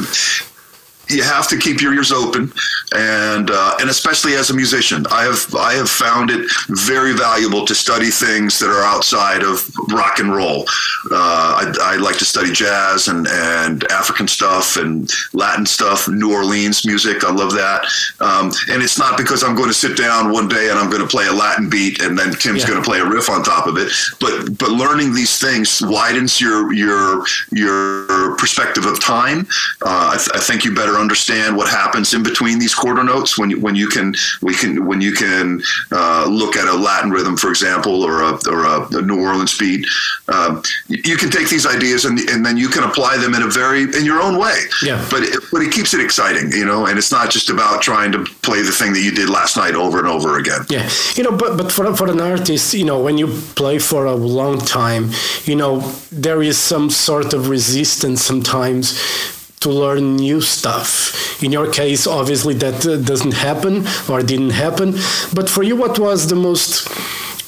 you 1.09 1.23
have 1.23 1.49
to 1.49 1.59
keep 1.59 1.81
your 1.81 1.95
ears 1.95 2.13
open, 2.13 2.53
and 2.95 3.51
uh, 3.51 3.77
and 3.81 3.91
especially 3.91 4.35
as 4.35 4.51
a 4.51 4.55
musician, 4.55 5.05
I 5.11 5.25
have 5.25 5.55
I 5.55 5.75
have 5.75 5.91
found 5.91 6.31
it 6.31 6.51
very 6.69 7.13
valuable 7.13 7.67
to 7.67 7.75
study 7.75 8.11
things 8.11 8.59
that 8.59 8.71
are 8.71 8.85
outside 8.85 9.43
of 9.43 9.69
rock 9.91 10.19
and 10.19 10.35
roll. 10.35 10.65
Uh, 11.11 11.63
I, 11.63 11.75
I, 11.83 11.97
like 11.97 12.17
to 12.19 12.25
study 12.25 12.53
jazz 12.53 13.09
and 13.09 13.27
and 13.29 13.85
African 13.91 14.29
stuff 14.29 14.77
and 14.77 15.11
Latin 15.33 15.67
stuff, 15.67 16.09
New 16.09 16.33
Orleans 16.33 16.87
music. 16.87 17.25
I 17.25 17.33
love 17.33 17.53
that, 17.53 17.85
um, 18.21 18.53
and 18.71 18.83
it's 18.83 18.99
not 18.99 19.19
because 19.19 19.43
I'm 19.43 19.55
going 19.55 19.69
to 19.69 19.75
sit 19.75 19.97
down 19.97 20.33
one 20.33 20.49
day 20.49 20.71
and 20.71 20.79
I'm 20.79 20.91
going 20.91 21.03
to 21.03 21.09
play 21.09 21.27
a 21.27 21.33
Latin 21.33 21.69
beat 21.69 22.01
and 22.01 22.19
then 22.19 22.33
Tim's 22.33 22.63
yeah. 22.63 22.69
going 22.69 22.83
to 22.83 22.89
play 22.89 23.01
a 23.01 23.07
riff 23.07 23.29
on 23.29 23.43
top 23.43 23.67
of 23.67 23.77
it. 23.77 23.93
But 24.21 24.59
but 24.59 24.71
learning 24.71 25.15
these 25.15 25.39
things 25.39 25.83
widens 25.85 26.41
your 26.41 26.73
your 26.73 27.25
your 27.53 28.37
perspective 28.37 28.87
of 28.87 29.01
time. 29.01 29.47
Uh, 29.83 30.13
I, 30.15 30.17
th- 30.17 30.31
I 30.35 30.41
think 30.41 30.65
you 30.65 30.75
better 30.75 30.94
better 30.95 31.01
understand 31.01 31.57
what 31.57 31.69
happens 31.69 32.15
in 32.15 32.23
between 32.23 32.59
these 32.59 32.75
quarter 32.75 33.05
notes 33.05 33.39
when 33.39 33.51
you, 33.51 33.61
when 33.61 33.75
you 33.75 33.89
can 33.89 34.15
we 34.43 34.55
can 34.55 34.87
when 34.87 35.01
you 35.01 35.13
can 35.13 35.61
uh, 35.93 36.27
look 36.29 36.57
at 36.57 36.69
a 36.69 36.73
Latin 36.73 37.11
rhythm, 37.11 37.37
for 37.37 37.51
example, 37.51 38.03
or 38.03 38.23
a, 38.23 38.33
or 38.49 38.65
a, 38.65 38.87
a 38.99 39.03
New 39.03 39.21
Orleans 39.21 39.57
beat. 39.59 39.87
Um, 40.29 40.63
you 40.89 41.17
can 41.17 41.31
take 41.31 41.49
these 41.49 41.67
ideas 41.67 42.05
and, 42.05 42.19
and 42.31 42.45
then 42.45 42.57
you 42.57 42.69
can 42.69 42.85
apply 42.85 43.17
them 43.19 43.35
in 43.35 43.43
a 43.43 43.49
very 43.49 43.83
in 43.83 44.05
your 44.05 44.21
own 44.21 44.39
way. 44.39 44.59
Yeah. 44.83 45.05
But 45.11 45.23
it, 45.23 45.43
but 45.53 45.63
it 45.63 45.73
keeps 45.73 45.95
it 45.95 46.01
exciting, 46.01 46.53
you 46.53 46.65
know, 46.65 46.87
and 46.87 46.99
it's 46.99 47.13
not 47.13 47.31
just 47.31 47.51
about 47.51 47.83
trying 47.83 48.13
to 48.13 48.25
play 48.43 48.63
the 48.63 48.73
thing 48.73 48.93
that 48.93 49.03
you 49.03 49.13
did 49.13 49.29
last 49.29 49.57
night 49.57 49.75
over 49.75 49.99
and 49.99 50.09
over 50.09 50.39
again. 50.39 50.63
Yeah, 50.69 50.89
you 51.15 51.23
know, 51.25 51.37
but 51.37 51.57
but 51.57 51.73
for 51.73 51.95
for 51.97 52.09
an 52.09 52.21
artist, 52.21 52.75
you 52.75 52.85
know, 52.85 53.01
when 53.01 53.19
you 53.19 53.29
play 53.57 53.79
for 53.79 54.05
a 54.07 54.15
long 54.15 54.59
time, 54.59 55.11
you 55.45 55.57
know, 55.57 55.81
there 56.11 56.43
is 56.43 56.59
some 56.59 56.91
sort 56.91 57.35
of 57.35 57.49
resistance 57.49 58.23
sometimes 58.23 58.95
to 59.65 59.71
learn 59.71 60.17
new 60.17 60.41
stuff. 60.41 61.43
In 61.43 61.51
your 61.51 61.71
case, 61.71 62.07
obviously 62.07 62.55
that 62.55 62.87
uh, 62.87 62.97
doesn't 62.97 63.35
happen 63.35 63.85
or 64.09 64.23
didn't 64.23 64.51
happen. 64.51 64.93
But 65.35 65.51
for 65.51 65.63
you, 65.63 65.75
what 65.75 65.99
was 65.99 66.29
the 66.29 66.37
most 66.37 66.89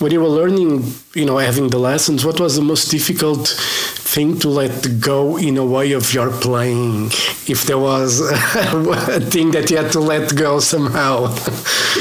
when 0.00 0.12
you 0.12 0.20
were 0.20 0.28
learning, 0.28 0.82
you 1.16 1.24
know, 1.24 1.38
having 1.38 1.68
the 1.68 1.78
lessons, 1.78 2.24
what 2.26 2.38
was 2.38 2.56
the 2.56 2.62
most 2.62 2.90
difficult 2.90 3.48
thing 3.48 4.38
to 4.38 4.48
let 4.48 5.00
go 5.00 5.38
in 5.38 5.56
a 5.56 5.64
way 5.64 5.92
of 5.92 6.12
your 6.12 6.30
playing? 6.30 7.06
If 7.48 7.64
there 7.64 7.78
was 7.78 8.20
a 8.20 9.20
thing 9.20 9.50
that 9.52 9.70
you 9.70 9.78
had 9.78 9.92
to 9.92 10.00
let 10.00 10.36
go 10.36 10.60
somehow. 10.60 11.34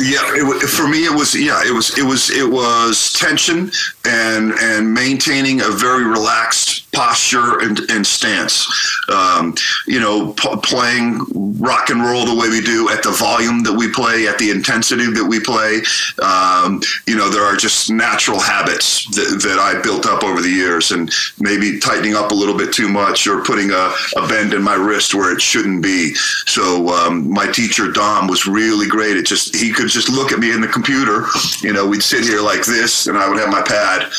yeah, 0.03 0.21
it, 0.35 0.67
for 0.67 0.87
me, 0.87 1.05
it 1.05 1.15
was 1.15 1.33
yeah, 1.33 1.61
it 1.65 1.71
was 1.71 1.97
it 1.97 2.03
was 2.03 2.29
it 2.29 2.49
was 2.51 3.13
tension 3.13 3.71
and 4.03 4.51
and 4.59 4.93
maintaining 4.93 5.61
a 5.61 5.69
very 5.69 6.03
relaxed 6.03 6.91
posture 6.91 7.59
and, 7.59 7.79
and 7.89 8.05
stance. 8.05 8.67
Um, 9.09 9.55
you 9.85 9.99
know, 9.99 10.33
p- 10.33 10.55
playing 10.63 11.21
rock 11.59 11.89
and 11.89 12.01
roll 12.01 12.25
the 12.25 12.35
way 12.35 12.49
we 12.49 12.61
do 12.61 12.89
at 12.89 13.03
the 13.03 13.11
volume 13.11 13.63
that 13.63 13.73
we 13.73 13.91
play, 13.91 14.27
at 14.27 14.39
the 14.39 14.49
intensity 14.49 15.11
that 15.11 15.25
we 15.25 15.39
play. 15.39 15.83
Um, 16.23 16.81
you 17.05 17.15
know, 17.15 17.29
there 17.29 17.43
are 17.43 17.55
just 17.55 17.89
natural 17.89 18.39
habits 18.39 19.04
that, 19.11 19.41
that 19.43 19.59
I 19.59 19.81
built 19.81 20.05
up 20.05 20.23
over 20.23 20.41
the 20.41 20.49
years, 20.49 20.91
and 20.91 21.11
maybe 21.39 21.79
tightening 21.79 22.15
up 22.15 22.31
a 22.31 22.35
little 22.35 22.57
bit 22.57 22.73
too 22.73 22.89
much 22.89 23.27
or 23.27 23.43
putting 23.43 23.71
a, 23.71 23.93
a 24.17 24.27
bend 24.27 24.53
in 24.53 24.61
my 24.61 24.75
wrist 24.75 25.13
where 25.13 25.33
it 25.33 25.41
shouldn't 25.41 25.83
be. 25.83 26.13
So 26.45 26.89
um, 26.89 27.29
my 27.31 27.51
teacher 27.51 27.91
Dom 27.91 28.27
was 28.27 28.47
really 28.47 28.87
great. 28.87 29.17
It 29.17 29.25
just 29.25 29.55
he 29.55 29.71
could 29.71 29.89
just 29.89 30.09
look 30.09 30.31
at 30.31 30.39
me 30.39 30.51
in 30.51 30.61
the 30.61 30.67
computer. 30.67 31.25
You 31.61 31.73
know, 31.73 31.87
we'd 31.87 32.03
sit 32.03 32.23
here 32.23 32.41
like 32.41 32.65
this, 32.65 33.07
and 33.07 33.17
I 33.17 33.29
would 33.29 33.39
have 33.39 33.49
my 33.49 33.61
pad, 33.61 34.11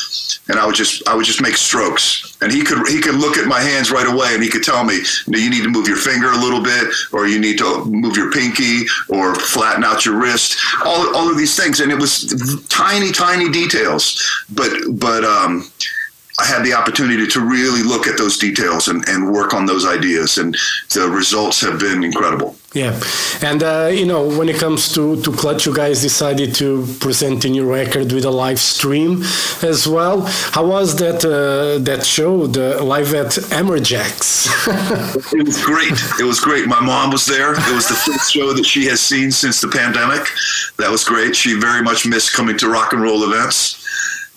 and 0.49 0.59
I 0.59 0.65
would 0.65 0.75
just 0.75 1.07
I 1.07 1.15
would 1.15 1.25
just 1.25 1.41
make 1.41 1.57
strokes, 1.57 2.37
and 2.41 2.51
he 2.51 2.63
could 2.63 2.87
he 2.87 2.99
could 2.99 3.15
look 3.15 3.37
at 3.37 3.47
my 3.47 3.59
hands 3.59 3.91
right 3.91 4.07
away, 4.07 4.33
and 4.33 4.43
he 4.43 4.49
could 4.49 4.63
tell 4.63 4.83
me, 4.83 4.99
you 5.27 5.49
need 5.49 5.63
to 5.63 5.69
move 5.69 5.87
your 5.87 5.97
finger 5.97 6.31
a 6.31 6.37
little 6.37 6.63
bit, 6.63 6.93
or 7.11 7.27
you 7.27 7.39
need 7.39 7.57
to 7.57 7.85
move 7.85 8.15
your 8.15 8.31
pinky, 8.31 8.85
or 9.09 9.35
flatten 9.35 9.83
out 9.83 10.05
your 10.05 10.17
wrist. 10.17 10.57
All 10.85 11.15
all 11.15 11.29
of 11.29 11.37
these 11.37 11.55
things, 11.55 11.79
and 11.79 11.91
it 11.91 11.99
was 11.99 12.65
tiny 12.69 13.11
tiny 13.11 13.49
details, 13.49 14.43
but 14.53 14.71
but 14.89 15.23
um, 15.23 15.69
I 16.39 16.45
had 16.45 16.63
the 16.63 16.73
opportunity 16.73 17.25
to 17.27 17.41
really 17.41 17.81
look 17.81 18.05
at 18.05 18.17
those 18.17 18.37
details 18.37 18.87
and, 18.89 19.07
and 19.09 19.33
work 19.33 19.55
on 19.55 19.65
those 19.65 19.87
ideas, 19.87 20.37
and 20.37 20.55
the 20.93 21.09
results 21.09 21.61
have 21.61 21.79
been 21.79 22.03
incredible. 22.03 22.55
Yeah, 22.73 22.99
and 23.41 23.63
uh, 23.63 23.89
you 23.91 24.05
know 24.05 24.27
when 24.37 24.47
it 24.47 24.57
comes 24.57 24.93
to 24.93 25.19
to 25.23 25.31
Clutch, 25.31 25.65
you 25.65 25.73
guys 25.73 25.99
decided 26.03 26.53
to 26.55 26.85
present 26.99 27.43
a 27.45 27.49
new 27.49 27.65
record 27.65 28.11
with 28.11 28.23
a 28.23 28.29
live 28.29 28.59
stream 28.59 29.23
as 29.63 29.87
well. 29.87 30.21
How 30.51 30.67
was 30.67 30.95
that 30.97 31.25
uh, 31.25 31.79
that 31.83 32.05
show, 32.05 32.45
the 32.45 32.83
live 32.83 33.15
at 33.15 33.31
Amberjacks? 33.49 34.45
it 35.33 35.43
was 35.43 35.59
great. 35.65 35.97
It 36.19 36.25
was 36.25 36.39
great. 36.39 36.67
My 36.67 36.81
mom 36.81 37.09
was 37.09 37.25
there. 37.25 37.53
It 37.53 37.73
was 37.73 37.87
the 37.87 37.95
first 37.95 38.31
show 38.31 38.53
that 38.53 38.65
she 38.65 38.85
has 38.85 39.01
seen 39.01 39.31
since 39.31 39.59
the 39.59 39.69
pandemic. 39.69 40.27
That 40.77 40.91
was 40.91 41.03
great. 41.03 41.35
She 41.35 41.59
very 41.59 41.81
much 41.81 42.05
missed 42.05 42.33
coming 42.33 42.57
to 42.59 42.69
rock 42.69 42.93
and 42.93 43.01
roll 43.01 43.23
events 43.23 43.86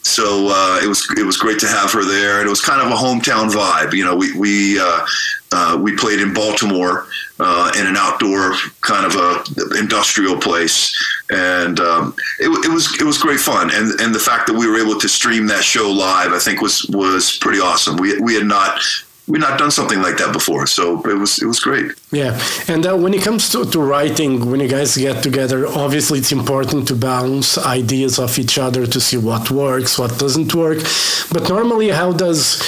so 0.02 0.48
uh, 0.50 0.80
it 0.82 0.86
was 0.86 1.06
it 1.16 1.24
was 1.24 1.36
great 1.36 1.58
to 1.60 1.68
have 1.68 1.92
her 1.92 2.04
there, 2.04 2.38
and 2.38 2.46
it 2.46 2.50
was 2.50 2.60
kind 2.60 2.80
of 2.80 2.90
a 2.90 2.96
hometown 2.96 3.50
vibe. 3.50 3.92
You 3.92 4.04
know, 4.04 4.16
we 4.16 4.32
we 4.36 4.80
uh, 4.80 5.06
uh, 5.52 5.78
we 5.80 5.96
played 5.96 6.20
in 6.20 6.32
Baltimore 6.32 7.06
uh, 7.38 7.72
in 7.78 7.86
an 7.86 7.96
outdoor 7.96 8.54
kind 8.80 9.04
of 9.04 9.16
a 9.16 9.78
industrial 9.78 10.36
place, 10.38 10.96
and 11.30 11.80
um, 11.80 12.14
it, 12.38 12.48
it, 12.64 12.72
was 12.72 12.98
it 13.00 13.04
was 13.04 13.18
great 13.18 13.40
fun. 13.40 13.70
And 13.72 14.00
and 14.00 14.14
the 14.14 14.18
fact 14.18 14.46
that 14.46 14.54
we 14.54 14.66
were 14.66 14.78
able 14.78 14.98
to 14.98 15.08
stream 15.08 15.46
that 15.48 15.64
show 15.64 15.90
live, 15.90 16.32
I 16.32 16.38
think 16.38 16.60
was 16.60 16.86
was 16.90 17.36
pretty 17.38 17.60
awesome. 17.60 17.96
We 17.96 18.18
we 18.20 18.34
had 18.34 18.46
not 18.46 18.80
we've 19.26 19.40
not 19.40 19.58
done 19.58 19.70
something 19.70 20.00
like 20.02 20.16
that 20.18 20.32
before, 20.32 20.66
so 20.66 21.00
it 21.08 21.18
was 21.18 21.40
it 21.42 21.46
was 21.46 21.60
great. 21.60 21.92
Yeah, 22.10 22.40
and 22.68 22.86
uh, 22.86 22.96
when 22.96 23.14
it 23.14 23.22
comes 23.22 23.48
to, 23.50 23.64
to 23.64 23.80
writing, 23.80 24.50
when 24.50 24.60
you 24.60 24.68
guys 24.68 24.96
get 24.96 25.22
together, 25.22 25.66
obviously 25.66 26.18
it's 26.18 26.32
important 26.32 26.88
to 26.88 26.96
bounce 26.96 27.58
ideas 27.58 28.18
off 28.18 28.38
each 28.38 28.58
other 28.58 28.86
to 28.86 29.00
see 29.00 29.16
what 29.16 29.50
works, 29.50 29.98
what 29.98 30.18
doesn't 30.18 30.54
work. 30.54 30.78
But 31.32 31.48
normally, 31.48 31.88
how 31.88 32.12
does 32.12 32.60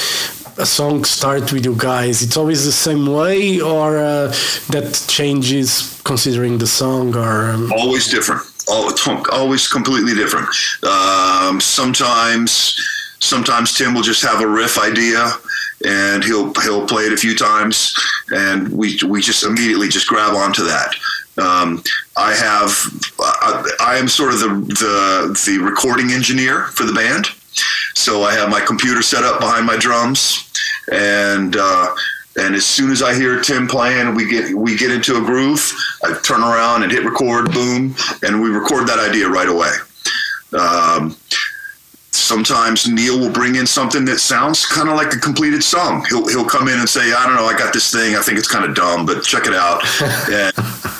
a 0.57 0.65
song 0.65 1.03
start 1.03 1.51
with 1.51 1.65
you 1.65 1.75
guys? 1.75 2.21
It's 2.21 2.37
always 2.37 2.65
the 2.65 2.71
same 2.71 3.05
way, 3.07 3.59
or 3.59 3.97
uh, 3.97 4.27
that 4.69 5.05
changes 5.07 6.01
considering 6.03 6.57
the 6.57 6.67
song, 6.67 7.15
or 7.15 7.51
um... 7.51 7.71
always 7.73 8.09
different. 8.09 8.41
Always 8.67 9.67
completely 9.67 10.13
different. 10.15 10.47
Um, 10.83 11.59
sometimes, 11.59 12.79
sometimes 13.19 13.73
Tim 13.73 13.93
will 13.93 14.03
just 14.03 14.23
have 14.23 14.39
a 14.39 14.47
riff 14.47 14.77
idea 14.79 15.33
and 15.85 16.23
he'll 16.23 16.53
he'll 16.61 16.87
play 16.87 17.03
it 17.03 17.13
a 17.13 17.17
few 17.17 17.35
times, 17.35 17.93
and 18.31 18.69
we 18.69 18.99
we 19.07 19.21
just 19.21 19.43
immediately 19.43 19.87
just 19.87 20.07
grab 20.07 20.33
onto 20.33 20.63
that. 20.63 20.95
Um, 21.37 21.83
I 22.15 22.33
have 22.33 22.71
I, 23.19 23.69
I, 23.79 23.97
am 23.97 24.07
sort 24.07 24.33
of 24.33 24.39
the, 24.39 24.47
the 24.47 25.39
the 25.45 25.63
recording 25.63 26.11
engineer 26.11 26.65
for 26.67 26.83
the 26.83 26.93
band, 26.93 27.25
so 27.95 28.21
I 28.21 28.33
have 28.33 28.49
my 28.49 28.59
computer 28.59 29.01
set 29.01 29.23
up 29.23 29.39
behind 29.39 29.65
my 29.65 29.75
drums, 29.75 30.51
and 30.91 31.55
uh, 31.57 31.95
and 32.35 32.55
as 32.55 32.65
soon 32.65 32.91
as 32.91 33.01
I 33.01 33.13
hear 33.15 33.41
Tim 33.41 33.67
playing, 33.67 34.15
we 34.15 34.27
get 34.27 34.53
we 34.55 34.77
get 34.77 34.91
into 34.91 35.17
a 35.17 35.21
groove. 35.21 35.71
I 36.03 36.13
turn 36.23 36.41
around 36.41 36.83
and 36.83 36.91
hit 36.91 37.03
record, 37.03 37.51
boom, 37.51 37.95
and 38.21 38.41
we 38.41 38.49
record 38.49 38.87
that 38.87 38.99
idea 38.99 39.27
right 39.27 39.49
away. 39.49 39.71
Um, 40.53 41.17
sometimes 42.15 42.87
Neil 42.87 43.19
will 43.19 43.31
bring 43.31 43.55
in 43.55 43.65
something 43.65 44.05
that 44.05 44.19
sounds 44.19 44.65
kind 44.65 44.89
of 44.89 44.95
like 44.95 45.13
a 45.13 45.17
completed 45.17 45.63
song. 45.63 46.05
He'll 46.09 46.27
he'll 46.27 46.45
come 46.45 46.67
in 46.67 46.79
and 46.79 46.87
say, 46.87 47.13
I 47.13 47.25
don't 47.25 47.35
know, 47.35 47.45
I 47.45 47.57
got 47.57 47.73
this 47.73 47.91
thing. 47.91 48.15
I 48.15 48.21
think 48.21 48.37
it's 48.37 48.47
kind 48.47 48.65
of 48.65 48.75
dumb, 48.75 49.05
but 49.05 49.23
check 49.23 49.45
it 49.45 49.53
out, 49.53 49.83
and, 50.31 50.53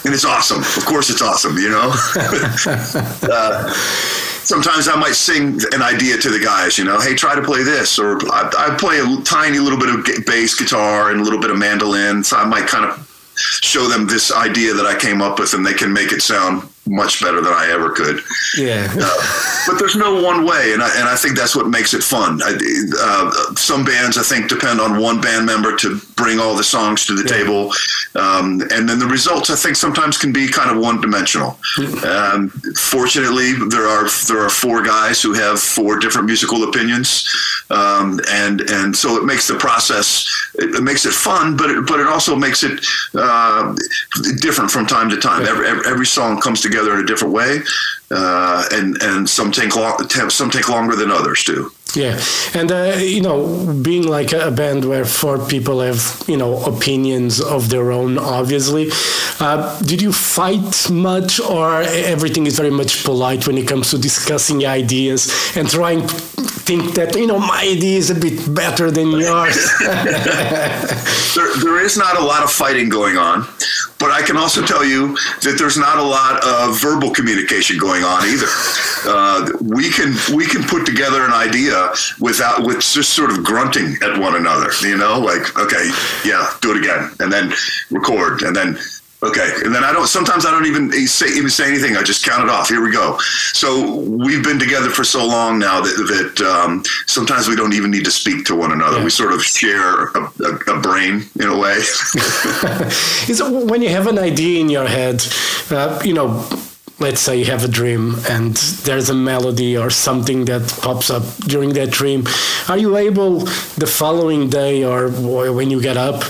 and 0.06 0.14
it's 0.14 0.26
awesome. 0.26 0.60
Of 0.60 0.86
course, 0.86 1.10
it's 1.10 1.22
awesome. 1.22 1.58
You 1.58 1.70
know. 1.70 1.92
uh, 3.32 3.74
sometimes 4.44 4.88
I 4.88 4.96
might 4.96 5.16
sing 5.16 5.60
an 5.72 5.82
idea 5.82 6.18
to 6.18 6.30
the 6.30 6.40
guys, 6.40 6.78
you 6.78 6.84
know, 6.84 7.00
hey, 7.00 7.16
try 7.16 7.34
to 7.36 7.42
play 7.42 7.64
this, 7.64 7.98
or 7.98 8.18
I, 8.32 8.52
I 8.58 8.78
play 8.78 9.00
a 9.00 9.22
tiny 9.24 9.60
little 9.60 9.80
bit 9.80 9.90
of 9.90 10.26
bass 10.26 10.56
guitar 10.56 11.12
and 11.12 11.22
a 11.22 11.24
little 11.24 11.40
bit 11.40 11.50
of 11.50 11.58
mandolin, 11.58 12.24
so 12.24 12.38
I 12.38 12.46
might 12.46 12.68
kind 12.68 12.86
of 12.86 13.00
show 13.36 13.88
them 13.88 14.06
this 14.06 14.32
idea 14.32 14.74
that 14.74 14.86
I 14.86 15.00
came 15.00 15.22
up 15.22 15.40
with, 15.40 15.54
and 15.54 15.66
they 15.66 15.74
can 15.74 15.94
make 15.94 16.12
it 16.12 16.22
sound 16.22 16.70
much 16.88 17.22
better 17.22 17.42
than 17.42 17.54
I 17.54 17.70
ever 17.72 17.90
could. 17.92 18.20
Yeah. 18.58 18.88
Uh, 19.00 19.68
but 19.68 19.80
there's 19.80 19.96
no 19.96 20.22
one 20.22 20.46
way, 20.46 20.74
and 20.74 20.84
I, 20.84 20.90
and 21.00 21.08
I 21.08 21.16
think 21.16 21.38
that's 21.38 21.56
what 21.56 21.68
makes 21.68 21.94
it 21.94 22.04
fun. 22.04 22.42
I, 22.44 22.58
uh, 23.00 23.56
some 23.56 23.86
bands, 23.86 24.18
I 24.18 24.24
think, 24.24 24.50
depend 24.50 24.82
on 24.82 25.00
one 25.00 25.22
band 25.22 25.46
member 25.46 25.76
to 25.78 26.00
bring 26.16 26.40
all 26.40 26.56
the 26.56 26.64
songs 26.64 27.06
to 27.06 27.16
the 27.16 27.24
yeah. 27.24 27.44
table, 27.44 27.72
um, 28.16 28.62
and 28.72 28.88
then 28.88 29.00
the 29.00 29.08
results, 29.08 29.50
I 29.50 29.56
think, 29.56 29.76
sometimes 29.76 30.18
can 30.18 30.34
be 30.34 30.48
kind 30.48 30.70
of 30.70 30.78
one 30.78 31.00
dimensional. 31.00 31.58
Um, 32.06 32.50
fortunately, 32.76 33.54
there 33.70 33.88
are 33.88 34.10
there 34.28 34.40
are 34.40 34.50
four 34.50 34.84
guys 34.84 35.22
who 35.22 35.34
have 35.34 35.60
four 35.60 35.98
different 36.00 36.28
musical 36.28 36.68
opinions, 36.68 37.28
um, 37.70 38.20
and 38.30 38.62
and 38.70 38.96
so 38.96 39.16
it 39.16 39.24
makes 39.24 39.48
the 39.48 39.56
process 39.56 40.28
it, 40.56 40.76
it, 40.76 40.84
makes 40.84 41.06
it 41.06 41.14
fun, 41.14 41.56
but 41.56 41.70
it, 41.70 41.88
but 41.88 42.00
it 42.00 42.08
also 42.08 42.36
makes 42.36 42.64
it 42.64 42.86
uh, 43.16 43.74
different 44.40 44.70
from 44.70 44.86
time 44.86 45.10
to 45.10 45.18
time. 45.18 45.46
Every, 45.46 45.68
every 45.90 46.06
song 46.06 46.40
comes 46.42 46.62
together 46.62 46.73
in 46.82 47.00
a 47.00 47.06
different 47.06 47.34
way, 47.34 47.60
uh, 48.12 48.66
and 48.72 49.02
and 49.02 49.30
some 49.30 49.52
take 49.52 49.76
long, 49.76 49.98
some 50.30 50.50
take 50.50 50.70
longer 50.70 50.96
than 50.96 51.12
others 51.12 51.44
too. 51.44 51.72
Yeah, 51.96 52.20
and 52.56 52.72
uh, 52.72 52.96
you 52.98 53.22
know, 53.22 53.72
being 53.84 54.08
like 54.08 54.34
a 54.34 54.50
band 54.50 54.86
where 54.86 55.06
four 55.06 55.38
people 55.38 55.80
have 55.82 56.24
you 56.28 56.38
know 56.38 56.64
opinions 56.64 57.40
of 57.40 57.70
their 57.70 57.92
own, 57.92 58.18
obviously. 58.18 58.90
Uh, 59.40 59.80
did 59.82 60.02
you 60.02 60.12
fight 60.12 60.90
much, 60.90 61.40
or 61.40 61.82
everything 61.84 62.48
is 62.48 62.58
very 62.58 62.72
much 62.72 63.04
polite 63.04 63.46
when 63.46 63.58
it 63.58 63.68
comes 63.68 63.92
to 63.92 64.00
discussing 64.00 64.66
ideas 64.66 65.32
and 65.56 65.70
trying 65.70 66.02
to 66.02 66.14
think 66.66 66.94
that 66.96 67.16
you 67.16 67.28
know 67.28 67.38
my 67.38 67.62
idea 67.62 67.98
is 68.00 68.10
a 68.10 68.16
bit 68.16 68.54
better 68.56 68.90
than 68.90 69.12
yours? 69.12 69.72
there, 69.80 71.56
there 71.62 71.80
is 71.80 71.96
not 71.96 72.18
a 72.18 72.24
lot 72.24 72.42
of 72.44 72.52
fighting 72.52 72.90
going 72.90 73.18
on. 73.18 73.46
But 74.04 74.12
I 74.12 74.22
can 74.22 74.36
also 74.36 74.62
tell 74.66 74.84
you 74.84 75.16
that 75.44 75.56
there's 75.58 75.78
not 75.78 75.98
a 75.98 76.04
lot 76.04 76.44
of 76.44 76.78
verbal 76.78 77.12
communication 77.12 77.78
going 77.78 78.04
on 78.04 78.28
either. 78.28 78.48
Uh, 79.08 79.50
we 79.62 79.90
can 79.90 80.14
we 80.36 80.46
can 80.46 80.62
put 80.64 80.86
together 80.86 81.24
an 81.24 81.32
idea 81.32 81.90
without 82.20 82.68
with 82.68 82.82
just 82.82 83.14
sort 83.14 83.32
of 83.32 83.46
grunting 83.46 83.96
at 84.02 84.20
one 84.20 84.36
another. 84.36 84.72
You 84.82 84.98
know, 84.98 85.22
like 85.22 85.58
okay, 85.58 85.90
yeah, 86.26 86.54
do 86.60 86.72
it 86.72 86.84
again, 86.84 87.12
and 87.22 87.32
then 87.32 87.54
record, 87.92 88.42
and 88.42 88.54
then 88.54 88.78
Okay, 89.24 89.54
and 89.64 89.74
then 89.74 89.86
I 89.86 89.94
don't. 89.94 90.08
Sometimes 90.08 90.46
I 90.46 90.52
don't 90.52 90.66
even 90.66 90.92
say 91.08 91.28
even 91.28 91.50
say 91.50 91.70
anything. 91.70 91.96
I 91.96 92.04
just 92.04 92.26
count 92.26 92.44
it 92.44 92.50
off. 92.50 92.68
Here 92.68 92.84
we 92.84 92.92
go. 92.92 93.18
So 93.54 94.00
we've 94.00 94.44
been 94.44 94.60
together 94.60 94.90
for 94.90 95.06
so 95.06 95.26
long 95.26 95.60
now 95.60 95.80
that 95.80 95.96
that 96.14 96.46
um, 96.46 96.84
sometimes 97.08 97.48
we 97.48 97.56
don't 97.56 97.74
even 97.74 97.90
need 97.90 98.04
to 98.04 98.12
speak 98.12 98.46
to 98.48 98.56
one 98.56 98.74
another. 98.74 98.98
Yeah. 98.98 99.06
We 99.06 99.10
sort 99.10 99.32
of 99.32 99.42
share 99.42 100.08
a, 100.10 100.32
a, 100.44 100.76
a, 100.76 100.82
brain 100.82 101.24
in 101.40 101.48
a 101.48 101.58
way. 101.58 101.76
Is 103.30 103.40
it 103.40 103.50
when 103.72 103.82
you 103.82 103.90
have 103.90 104.08
an 104.08 104.20
idea 104.20 104.60
in 104.60 104.70
your 104.70 104.88
head, 104.88 105.24
uh, 105.72 106.02
you 106.04 106.14
know? 106.14 106.46
Let's 107.00 107.22
say 107.22 107.38
you 107.38 107.46
have 107.46 107.66
a 107.66 107.68
dream 107.68 108.16
and 108.30 108.56
there's 108.86 109.10
a 109.10 109.16
melody 109.16 109.76
or 109.76 109.90
something 109.90 110.46
that 110.46 110.62
pops 110.82 111.10
up 111.10 111.24
during 111.48 111.74
that 111.74 111.90
dream. 111.90 112.24
Are 112.70 112.78
you 112.78 112.96
able 112.96 113.40
the 113.76 113.88
following 113.88 114.50
day 114.50 114.84
or 114.86 115.10
when 115.10 115.72
you 115.72 115.82
get 115.82 115.98
up 115.98 116.22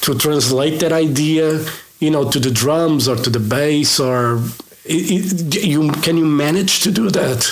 to 0.00 0.14
translate 0.14 0.80
that 0.80 0.90
idea 0.90 1.60
you 2.00 2.10
know, 2.10 2.30
to 2.30 2.38
the 2.38 2.50
drums 2.50 3.08
or 3.08 3.16
to 3.16 3.30
the 3.30 3.40
bass, 3.40 3.98
or 3.98 4.36
it, 4.84 5.54
it, 5.54 5.64
you 5.64 5.90
can 6.02 6.16
you 6.16 6.26
manage 6.26 6.80
to 6.80 6.90
do 6.90 7.10
that? 7.10 7.46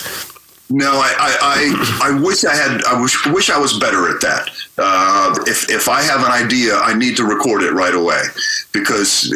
No, 0.71 0.91
I, 0.93 1.15
I, 1.19 1.37
I, 1.41 2.11
I, 2.11 2.21
wish 2.21 2.45
I 2.45 2.55
had. 2.55 2.83
I 2.85 3.01
wish, 3.01 3.27
wish 3.27 3.51
I 3.51 3.59
was 3.59 3.79
better 3.79 4.09
at 4.09 4.21
that. 4.23 4.51
Uh, 4.77 5.35
if 5.47 5.71
if 5.71 5.89
I 5.89 6.03
have 6.03 6.21
an 6.21 6.33
idea, 6.33 6.77
I 6.77 6.95
need 6.95 7.17
to 7.19 7.25
record 7.25 7.63
it 7.63 7.73
right 7.73 7.95
away 7.95 8.23
because 8.73 9.31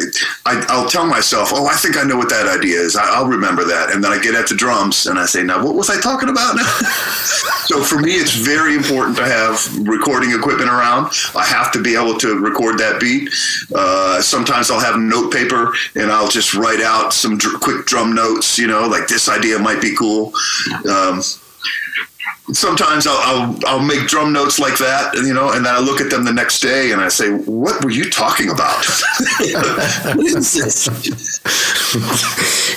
I, 0.45 0.55
will 0.75 0.89
tell 0.89 1.05
myself, 1.05 1.51
"Oh, 1.53 1.65
I 1.65 1.75
think 1.75 1.95
I 1.95 2.03
know 2.03 2.17
what 2.17 2.27
that 2.29 2.47
idea 2.47 2.77
is. 2.77 2.97
I, 2.97 3.21
will 3.21 3.29
remember 3.29 3.63
that." 3.63 3.91
And 3.91 4.03
then 4.03 4.11
I 4.11 4.19
get 4.19 4.35
at 4.35 4.49
the 4.49 4.55
drums 4.55 5.05
and 5.05 5.17
I 5.17 5.25
say, 5.25 5.41
"Now, 5.41 5.63
what 5.63 5.75
was 5.75 5.89
I 5.89 5.99
talking 6.01 6.27
about?" 6.27 6.57
Now? 6.57 6.63
so 7.67 7.81
for 7.81 7.99
me, 7.99 8.15
it's 8.15 8.33
very 8.33 8.75
important 8.75 9.15
to 9.17 9.23
have 9.23 9.65
recording 9.87 10.31
equipment 10.31 10.69
around. 10.69 11.11
I 11.33 11.45
have 11.45 11.71
to 11.71 11.81
be 11.81 11.95
able 11.95 12.17
to 12.19 12.37
record 12.39 12.77
that 12.79 12.99
beat. 12.99 13.29
Uh, 13.73 14.21
sometimes 14.21 14.69
I'll 14.69 14.81
have 14.81 14.99
note 14.99 15.31
paper 15.31 15.73
and 15.95 16.11
I'll 16.11 16.27
just 16.27 16.53
write 16.53 16.81
out 16.81 17.13
some 17.13 17.37
dr- 17.37 17.61
quick 17.61 17.85
drum 17.85 18.13
notes. 18.13 18.57
You 18.57 18.67
know, 18.67 18.87
like 18.87 19.07
this 19.07 19.29
idea 19.29 19.57
might 19.57 19.81
be 19.81 19.95
cool. 19.95 20.33
Um, 20.89 21.21
sometimes 22.53 23.07
I'll, 23.07 23.17
I'll, 23.17 23.59
I'll 23.67 23.83
make 23.83 24.07
drum 24.07 24.33
notes 24.33 24.59
like 24.59 24.77
that, 24.79 25.13
you 25.15 25.33
know, 25.33 25.51
and 25.51 25.65
then 25.65 25.73
I 25.73 25.79
look 25.79 26.01
at 26.01 26.09
them 26.09 26.25
the 26.25 26.33
next 26.33 26.59
day 26.59 26.91
and 26.91 27.01
I 27.01 27.09
say, 27.09 27.29
"What 27.29 27.83
were 27.83 27.91
you 27.91 28.09
talking 28.09 28.49
about?" 28.49 28.85
what 30.15 30.25
is 30.25 30.53
this? 30.53 30.87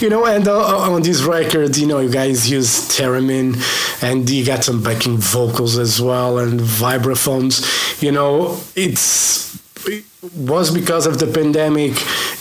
you 0.03 0.11
know, 0.11 0.27
and 0.27 0.47
uh, 0.47 0.79
on 0.91 1.03
this 1.03 1.23
record, 1.23 1.77
you 1.77 1.87
know, 1.87 2.01
you 2.01 2.11
guys 2.11 2.51
use 2.51 2.89
theremin, 2.89 3.57
and 4.03 4.29
you 4.29 4.45
got 4.45 4.65
some 4.65 4.83
backing 4.83 5.19
vocals 5.19 5.79
as 5.79 6.01
well 6.01 6.39
and 6.39 6.61
vibraphones. 6.61 8.03
You 8.03 8.13
know, 8.13 8.59
it's 8.77 9.53
it 9.87 10.05
was 10.37 10.71
because 10.73 11.07
of 11.07 11.19
the 11.19 11.27
pandemic, 11.27 11.95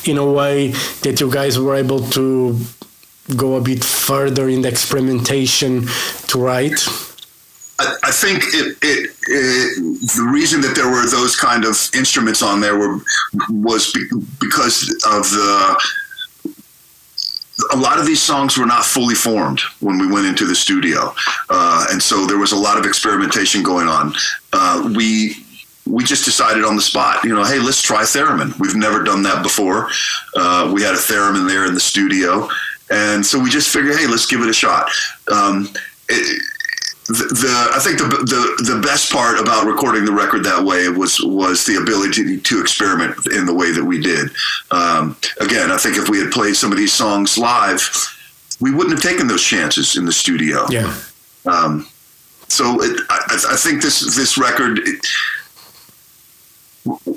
in 0.08 0.18
a 0.18 0.26
way, 0.32 0.70
that 1.04 1.20
you 1.20 1.32
guys 1.32 1.58
were 1.58 1.76
able 1.76 2.02
to 2.10 2.58
go 3.36 3.56
a 3.56 3.62
bit 3.62 3.84
further 3.84 4.50
in 4.50 4.62
the 4.62 4.68
experimentation 4.68 5.88
to 6.28 6.40
write? 6.40 6.80
I, 8.04 8.12
think 8.12 8.44
it, 8.48 8.78
it, 8.82 9.10
it, 9.28 9.78
the 10.16 10.30
reason 10.32 10.62
that 10.62 10.76
there 10.76 10.90
were 10.90 11.06
those 11.10 11.36
kind 11.36 11.66
of 11.66 11.78
instruments 11.96 12.42
on 12.42 12.60
there 12.60 12.78
were 12.78 13.00
was 13.50 13.92
be, 13.92 14.04
because 14.40 14.90
of 15.06 15.30
the 15.30 15.82
a 17.74 17.78
lot 17.78 18.00
of 18.00 18.06
these 18.06 18.22
songs 18.22 18.58
were 18.58 18.66
not 18.66 18.84
fully 18.84 19.16
formed 19.16 19.60
when 19.80 20.00
we 20.00 20.12
went 20.12 20.26
into 20.26 20.46
the 20.46 20.56
studio, 20.56 21.14
uh, 21.50 21.86
and 21.92 22.02
so 22.02 22.26
there 22.26 22.38
was 22.38 22.52
a 22.52 22.56
lot 22.56 22.78
of 22.78 22.86
experimentation 22.86 23.62
going 23.62 23.88
on. 23.88 24.14
Uh, 24.52 24.92
we 24.96 25.36
we 25.86 26.04
just 26.04 26.26
decided 26.26 26.64
on 26.64 26.76
the 26.76 26.82
spot, 26.82 27.24
you 27.24 27.34
know, 27.34 27.44
hey, 27.44 27.60
let's 27.60 27.82
try 27.82 28.04
theremin. 28.04 28.58
We've 28.60 28.76
never 28.76 29.04
done 29.04 29.24
that 29.24 29.44
before. 29.44 29.90
Uh, 30.36 30.72
we 30.74 30.82
had 30.82 30.94
a 30.94 30.98
theremin 30.98 31.48
there 31.48 31.66
in 31.66 31.74
the 31.74 31.80
studio, 31.80 32.50
and 32.90 33.26
so 33.26 33.40
we 33.40 33.50
just 33.50 33.70
figured, 33.70 33.98
hey, 33.98 34.08
let's 34.08 34.26
give 34.26 34.42
it 34.42 34.50
a 34.50 34.54
shot. 34.54 34.90
Um, 35.32 35.70
it, 36.10 36.44
the, 37.12 37.24
the, 37.24 37.70
I 37.74 37.80
think 37.80 37.98
the, 37.98 38.06
the 38.06 38.74
the 38.74 38.82
best 38.82 39.12
part 39.12 39.40
about 39.40 39.66
recording 39.66 40.06
the 40.06 40.12
record 40.12 40.44
that 40.46 40.64
way 40.64 40.88
was 40.90 41.20
was 41.22 41.66
the 41.66 41.76
ability 41.76 42.40
to 42.40 42.62
experiment 42.62 43.16
in 43.28 43.46
the 43.46 43.54
way 43.54 43.72
that 43.72 43.84
we 43.84 44.00
did. 44.00 44.30
Um, 44.72 45.18
again, 45.40 45.72
I 45.72 45.78
think 45.78 45.98
if 45.98 46.10
we 46.10 46.20
had 46.20 46.32
played 46.32 46.56
some 46.56 46.72
of 46.72 46.78
these 46.78 46.94
songs 46.94 47.38
live, 47.38 47.82
we 48.60 48.72
wouldn't 48.72 48.96
have 48.96 49.04
taken 49.04 49.28
those 49.28 49.44
chances 49.44 49.98
in 49.98 50.06
the 50.06 50.12
studio. 50.12 50.66
Yeah. 50.70 50.96
Um, 51.46 51.88
so 52.48 52.82
it, 52.82 53.00
I, 53.10 53.46
I, 53.52 53.56
think 53.56 53.82
this 53.82 54.16
this 54.16 54.38
record. 54.38 54.80
It, 54.80 55.06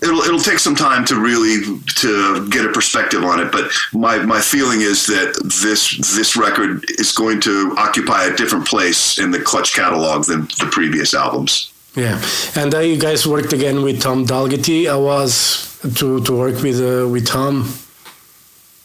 it'll 0.05 0.21
it'll 0.21 0.47
take 0.51 0.59
some 0.59 0.75
time 0.75 1.05
to 1.07 1.19
really 1.19 1.81
to 2.03 2.49
get 2.51 2.64
a 2.64 2.73
perspective 2.73 3.25
on 3.25 3.40
it 3.40 3.51
but 3.51 3.71
my 3.93 4.19
my 4.19 4.40
feeling 4.40 4.81
is 4.81 5.07
that 5.07 5.35
this 5.62 5.97
this 6.14 6.37
record 6.37 6.85
is 6.99 7.12
going 7.12 7.40
to 7.40 7.75
occupy 7.79 8.25
a 8.25 8.37
different 8.37 8.67
place 8.67 9.19
in 9.19 9.31
the 9.31 9.40
clutch 9.40 9.75
catalog 9.75 10.25
than 10.25 10.43
the 10.61 10.69
previous 10.71 11.14
albums. 11.14 11.73
Yeah. 11.95 12.21
And 12.57 12.75
uh, 12.75 12.81
you 12.81 12.99
guys 12.99 13.27
worked 13.27 13.53
again 13.53 13.83
with 13.83 14.01
tom 14.01 14.27
dalgety. 14.27 14.88
I 14.88 14.97
was 14.97 15.79
to 15.99 16.21
to 16.21 16.33
work 16.37 16.62
with 16.62 16.81
uh, 16.81 17.09
with 17.09 17.27
tom. 17.27 17.73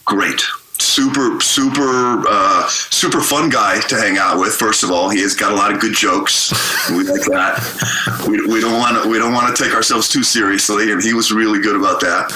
Great 0.04 0.42
super 0.80 1.40
super 1.40 2.24
uh, 2.28 2.66
super 2.68 3.20
fun 3.20 3.48
guy 3.50 3.80
to 3.80 3.96
hang 3.96 4.18
out 4.18 4.38
with. 4.38 4.54
First 4.54 4.82
of 4.82 4.90
all, 4.90 5.08
he 5.08 5.20
has 5.20 5.34
got 5.34 5.52
a 5.52 5.54
lot 5.54 5.72
of 5.72 5.80
good 5.80 5.94
jokes. 5.94 6.50
we 6.90 7.04
like 7.04 7.22
that. 7.26 8.26
We, 8.28 8.40
we 8.46 8.60
don't 8.60 8.78
want 8.78 9.02
to 9.02 9.08
we 9.08 9.18
don't 9.18 9.32
want 9.32 9.54
to 9.54 9.62
take 9.62 9.74
ourselves 9.74 10.08
too 10.08 10.22
seriously, 10.22 10.92
and 10.92 11.02
he 11.02 11.14
was 11.14 11.32
really 11.32 11.60
good 11.60 11.76
about 11.76 12.00
that. 12.00 12.32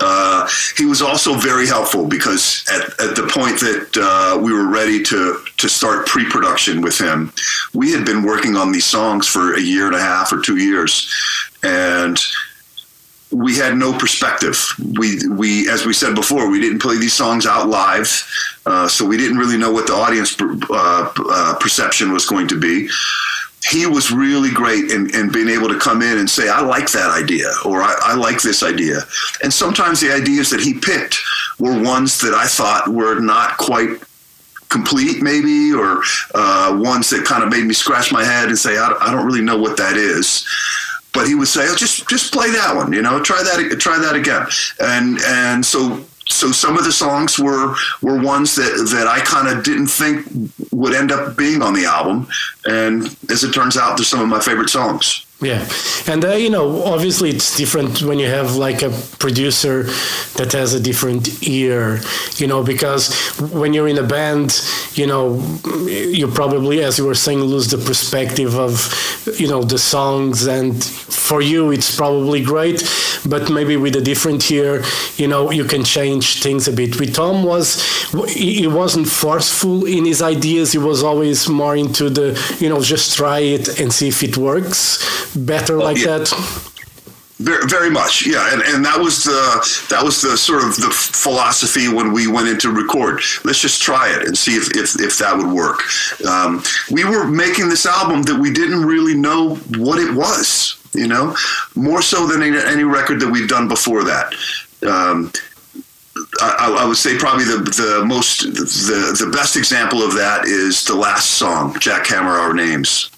Uh, 0.00 0.48
he 0.76 0.84
was 0.84 1.02
also 1.02 1.34
very 1.34 1.66
helpful 1.66 2.06
because 2.06 2.64
at, 2.70 2.84
at 3.00 3.16
the 3.16 3.28
point 3.32 3.58
that 3.58 3.88
uh, 4.00 4.38
we 4.38 4.52
were 4.52 4.68
ready 4.68 5.02
to 5.02 5.40
to 5.56 5.68
start 5.68 6.06
pre-production 6.06 6.80
with 6.80 6.98
him, 7.00 7.32
we 7.74 7.90
had 7.90 8.04
been 8.04 8.22
working 8.22 8.56
on 8.56 8.70
these 8.70 8.84
songs 8.84 9.26
for 9.26 9.54
a 9.54 9.60
year 9.60 9.86
and 9.86 9.96
a 9.96 10.00
half 10.00 10.32
or 10.32 10.40
two 10.40 10.56
years, 10.56 11.12
and 11.62 12.20
we 13.30 13.56
had 13.56 13.76
no 13.76 13.96
perspective. 13.98 14.58
We 14.98 15.18
we 15.28 15.68
as 15.68 15.84
we 15.84 15.92
said 15.92 16.14
before, 16.14 16.50
we 16.50 16.60
didn't 16.60 16.80
play 16.80 16.96
these 16.96 17.12
songs 17.12 17.46
out 17.46 17.68
live, 17.68 18.08
uh, 18.64 18.88
so 18.88 19.06
we 19.06 19.16
didn't 19.16 19.38
really 19.38 19.58
know 19.58 19.70
what 19.70 19.86
the 19.86 19.92
audience 19.92 20.36
uh, 20.40 21.12
uh, 21.30 21.54
perception 21.60 22.12
was 22.12 22.26
going 22.26 22.48
to 22.48 22.58
be. 22.58 22.88
He 23.68 23.86
was 23.86 24.10
really 24.10 24.50
great 24.50 24.90
in, 24.92 25.14
in 25.14 25.30
being 25.30 25.48
able 25.48 25.68
to 25.68 25.78
come 25.78 26.00
in 26.00 26.18
and 26.18 26.30
say, 26.30 26.48
"I 26.48 26.60
like 26.60 26.90
that 26.92 27.10
idea," 27.10 27.52
or 27.64 27.82
I, 27.82 27.94
"I 28.00 28.14
like 28.14 28.40
this 28.40 28.62
idea." 28.62 29.00
And 29.42 29.52
sometimes 29.52 30.00
the 30.00 30.12
ideas 30.12 30.48
that 30.50 30.60
he 30.60 30.74
picked 30.74 31.18
were 31.58 31.82
ones 31.82 32.20
that 32.20 32.32
I 32.32 32.46
thought 32.46 32.88
were 32.88 33.20
not 33.20 33.58
quite 33.58 34.00
complete, 34.70 35.22
maybe, 35.22 35.72
or 35.72 36.02
uh, 36.34 36.78
ones 36.82 37.10
that 37.10 37.24
kind 37.24 37.42
of 37.42 37.50
made 37.50 37.64
me 37.64 37.74
scratch 37.74 38.12
my 38.12 38.22
head 38.22 38.48
and 38.48 38.58
say, 38.58 38.78
I, 38.78 38.94
I 39.00 39.10
don't 39.10 39.26
really 39.26 39.42
know 39.42 39.58
what 39.58 39.76
that 39.76 39.96
is." 39.96 40.46
But 41.18 41.26
he 41.26 41.34
would 41.34 41.48
say, 41.48 41.66
oh, 41.68 41.74
just 41.74 42.08
just 42.08 42.32
play 42.32 42.48
that 42.52 42.76
one, 42.76 42.92
you 42.92 43.02
know, 43.02 43.20
try 43.20 43.42
that 43.42 43.76
try 43.80 43.98
that 43.98 44.14
again, 44.14 44.46
and 44.78 45.18
and 45.26 45.66
so 45.66 46.04
so 46.28 46.52
some 46.52 46.78
of 46.78 46.84
the 46.84 46.92
songs 46.92 47.40
were 47.40 47.74
were 48.02 48.22
ones 48.22 48.54
that 48.54 48.88
that 48.94 49.08
I 49.08 49.18
kind 49.22 49.48
of 49.48 49.64
didn't 49.64 49.88
think 49.88 50.24
would 50.70 50.94
end 50.94 51.10
up 51.10 51.36
being 51.36 51.60
on 51.60 51.74
the 51.74 51.86
album, 51.86 52.28
and 52.66 53.16
as 53.30 53.42
it 53.42 53.52
turns 53.52 53.76
out, 53.76 53.96
they're 53.96 54.04
some 54.04 54.20
of 54.20 54.28
my 54.28 54.38
favorite 54.38 54.70
songs. 54.70 55.26
Yeah, 55.40 55.68
and 56.08 56.24
uh, 56.24 56.32
you 56.32 56.50
know, 56.50 56.82
obviously, 56.82 57.30
it's 57.30 57.56
different 57.56 58.02
when 58.02 58.18
you 58.18 58.26
have 58.26 58.56
like 58.56 58.82
a 58.82 58.90
producer 59.20 59.84
that 60.34 60.50
has 60.52 60.74
a 60.74 60.80
different 60.80 61.46
ear, 61.46 62.00
you 62.38 62.48
know, 62.48 62.64
because 62.64 63.14
when 63.52 63.72
you're 63.72 63.86
in 63.86 63.98
a 63.98 64.02
band, 64.02 64.60
you 64.94 65.06
know, 65.06 65.40
you 65.86 66.26
probably, 66.26 66.82
as 66.82 66.98
you 66.98 67.06
were 67.06 67.14
saying, 67.14 67.40
lose 67.40 67.68
the 67.70 67.78
perspective 67.78 68.56
of, 68.56 68.92
you 69.38 69.46
know, 69.46 69.62
the 69.62 69.78
songs, 69.78 70.48
and 70.48 70.82
for 70.82 71.40
you, 71.40 71.70
it's 71.70 71.94
probably 71.96 72.42
great, 72.42 72.82
but 73.24 73.48
maybe 73.48 73.76
with 73.76 73.94
a 73.94 74.00
different 74.00 74.50
ear, 74.50 74.82
you 75.18 75.28
know, 75.28 75.52
you 75.52 75.62
can 75.62 75.84
change 75.84 76.42
things 76.42 76.66
a 76.66 76.72
bit. 76.72 76.98
With 76.98 77.14
Tom 77.14 77.44
was, 77.44 77.80
he 78.28 78.66
wasn't 78.66 79.06
forceful 79.06 79.84
in 79.84 80.04
his 80.04 80.20
ideas; 80.20 80.72
he 80.72 80.78
was 80.78 81.04
always 81.04 81.48
more 81.48 81.76
into 81.76 82.10
the, 82.10 82.56
you 82.58 82.68
know, 82.68 82.82
just 82.82 83.16
try 83.16 83.38
it 83.38 83.78
and 83.78 83.92
see 83.92 84.08
if 84.08 84.24
it 84.24 84.36
works 84.36 85.27
better 85.38 85.76
like 85.76 85.98
yeah. 85.98 86.18
that? 86.18 86.68
Very, 87.38 87.68
very 87.68 87.90
much, 87.90 88.26
yeah, 88.26 88.52
and 88.52 88.62
and 88.62 88.84
that 88.84 88.98
was 88.98 89.22
the 89.22 89.86
that 89.90 90.02
was 90.02 90.20
the 90.22 90.36
sort 90.36 90.64
of 90.64 90.74
the 90.74 90.90
philosophy 90.90 91.86
when 91.86 92.12
we 92.12 92.26
went 92.26 92.48
into 92.48 92.72
record. 92.72 93.20
Let's 93.44 93.60
just 93.60 93.80
try 93.80 94.10
it 94.10 94.26
and 94.26 94.36
see 94.36 94.56
if 94.56 94.76
if, 94.76 95.00
if 95.00 95.18
that 95.18 95.36
would 95.36 95.46
work. 95.46 95.82
Um, 96.26 96.64
we 96.90 97.04
were 97.04 97.28
making 97.28 97.68
this 97.68 97.86
album 97.86 98.22
that 98.22 98.40
we 98.40 98.52
didn't 98.52 98.84
really 98.84 99.14
know 99.14 99.54
what 99.76 100.00
it 100.00 100.12
was, 100.12 100.82
you 100.94 101.06
know, 101.06 101.36
more 101.76 102.02
so 102.02 102.26
than 102.26 102.42
any, 102.42 102.58
any 102.58 102.82
record 102.82 103.20
that 103.20 103.30
we've 103.30 103.48
done 103.48 103.68
before 103.68 104.02
that. 104.02 104.34
Um, 104.82 105.30
I, 106.40 106.76
I, 106.80 106.84
would 106.84 106.96
say 106.96 107.16
probably 107.18 107.44
the 107.44 107.58
the 107.58 108.04
most 108.04 108.52
the 108.52 109.24
the 109.24 109.30
best 109.30 109.56
example 109.56 110.02
of 110.02 110.12
that 110.14 110.46
is 110.46 110.84
the 110.86 110.96
last 110.96 111.38
song, 111.38 111.74
Jackhammer 111.74 112.36
Our 112.36 112.52
Names 112.52 113.10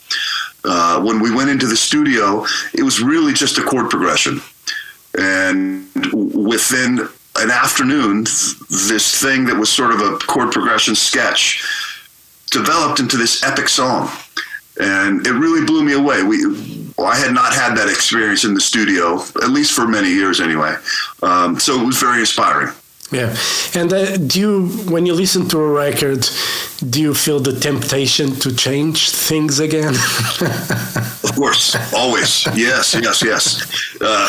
uh, 0.65 1.01
when 1.03 1.21
we 1.21 1.35
went 1.35 1.51
into 1.51 1.67
the 1.67 1.77
studio, 1.77 2.45
it 2.75 2.83
was 2.83 3.03
really 3.03 3.33
just 3.33 3.59
a 3.59 3.63
chord 3.63 3.91
progression. 3.91 4.41
And 5.19 5.89
within 6.13 7.09
an 7.37 7.51
afternoon, 7.51 8.25
this 8.25 9.21
thing 9.21 9.47
that 9.47 9.57
was 9.57 9.71
sort 9.71 9.93
of 9.93 10.01
a 10.01 10.19
chord 10.19 10.53
progression 10.53 10.95
sketch 10.95 11.65
developed 12.51 13.01
into 13.01 13.17
this 13.17 13.43
epic 13.43 13.69
song. 13.69 14.11
And 14.79 15.27
it 15.27 15.33
really 15.33 15.65
blew 15.65 15.85
me 15.85 15.93
away. 15.93 16.23
We, 16.23 16.45
I 16.99 17.17
had 17.17 17.33
not 17.33 17.53
had 17.53 17.77
that 17.77 17.89
experience 17.89 18.45
in 18.45 18.55
the 18.55 18.61
studio, 18.61 19.21
at 19.43 19.51
least 19.51 19.73
for 19.73 19.87
many 19.87 20.09
years 20.09 20.41
anyway. 20.41 20.75
Um, 21.23 21.59
so 21.59 21.81
it 21.81 21.87
was 21.87 21.99
very 21.99 22.21
inspiring. 22.21 22.75
Yeah, 23.13 23.37
and 23.75 23.93
uh, 23.93 24.17
do 24.19 24.39
you, 24.39 24.69
when 24.89 25.05
you 25.05 25.15
listen 25.15 25.49
to 25.49 25.59
a 25.59 25.69
record, 25.69 26.29
do 26.89 27.01
you 27.01 27.13
feel 27.13 27.41
the 27.41 27.59
temptation 27.59 28.31
to 28.37 28.55
change 28.55 29.11
things 29.11 29.59
again? 29.59 29.95
of 31.25 31.33
course, 31.35 31.75
always. 31.93 32.47
Yes, 32.55 32.95
yes, 32.95 33.23
yes. 33.23 33.63
Uh, 34.01 34.29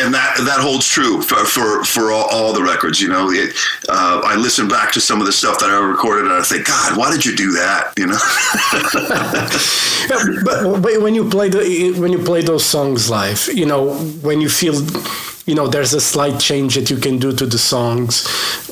and 0.00 0.14
that 0.14 0.36
that 0.46 0.60
holds 0.60 0.86
true 0.88 1.20
for 1.20 1.44
for, 1.44 1.84
for 1.84 2.10
all, 2.10 2.24
all 2.30 2.52
the 2.54 2.62
records. 2.62 3.02
You 3.02 3.08
know, 3.08 3.30
it, 3.30 3.54
uh, 3.88 4.22
I 4.24 4.34
listen 4.36 4.66
back 4.66 4.92
to 4.92 5.00
some 5.00 5.20
of 5.20 5.26
the 5.26 5.32
stuff 5.32 5.58
that 5.60 5.68
I 5.68 5.78
recorded, 5.78 6.24
and 6.24 6.32
I 6.32 6.42
think, 6.42 6.66
God, 6.66 6.96
why 6.96 7.10
did 7.10 7.26
you 7.26 7.36
do 7.36 7.52
that? 7.52 7.92
You 7.98 8.06
know. 8.06 8.18
yeah, 10.08 10.42
but, 10.42 10.82
but 10.82 11.02
when 11.02 11.14
you 11.14 11.28
play 11.28 11.50
the 11.50 11.94
when 12.00 12.12
you 12.12 12.18
play 12.18 12.40
those 12.40 12.64
songs 12.64 13.10
live, 13.10 13.46
you 13.52 13.66
know, 13.66 13.94
when 14.22 14.40
you 14.40 14.48
feel 14.48 14.80
you 15.46 15.54
know 15.54 15.66
there's 15.66 15.94
a 15.94 16.00
slight 16.00 16.38
change 16.38 16.74
that 16.74 16.90
you 16.90 16.96
can 16.96 17.18
do 17.18 17.32
to 17.32 17.46
the 17.46 17.58
songs 17.58 18.26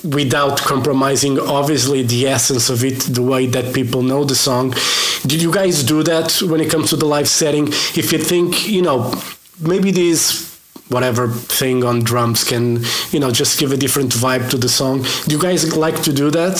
without 0.05 0.59
compromising 0.61 1.39
obviously 1.39 2.03
the 2.03 2.27
essence 2.27 2.71
of 2.71 2.85
it 2.85 3.01
the 3.01 3.23
way 3.23 3.47
that 3.47 3.75
people 3.75 4.03
know 4.03 4.25
the 4.25 4.35
song. 4.35 4.75
Did 5.23 5.43
you 5.43 5.53
guys 5.53 5.83
do 5.83 6.03
that 6.05 6.41
when 6.43 6.61
it 6.61 6.71
comes 6.71 6.91
to 6.91 6.97
the 6.97 7.07
live 7.07 7.29
setting? 7.29 7.69
If 7.69 8.13
you 8.13 8.19
think 8.19 8.69
you 8.69 8.83
know 8.83 9.13
maybe 9.61 9.91
this 9.91 10.49
whatever 10.89 11.29
thing 11.29 11.85
on 11.85 12.03
drums 12.03 12.45
can 12.45 12.83
you 13.11 13.21
know 13.21 13.31
just 13.31 13.59
give 13.59 13.73
a 13.73 13.77
different 13.77 14.13
vibe 14.13 14.51
to 14.51 14.57
the 14.57 14.69
song. 14.69 15.05
Do 15.27 15.35
you 15.35 15.41
guys 15.41 15.77
like 15.77 16.03
to 16.03 16.13
do 16.13 16.31
that? 16.31 16.59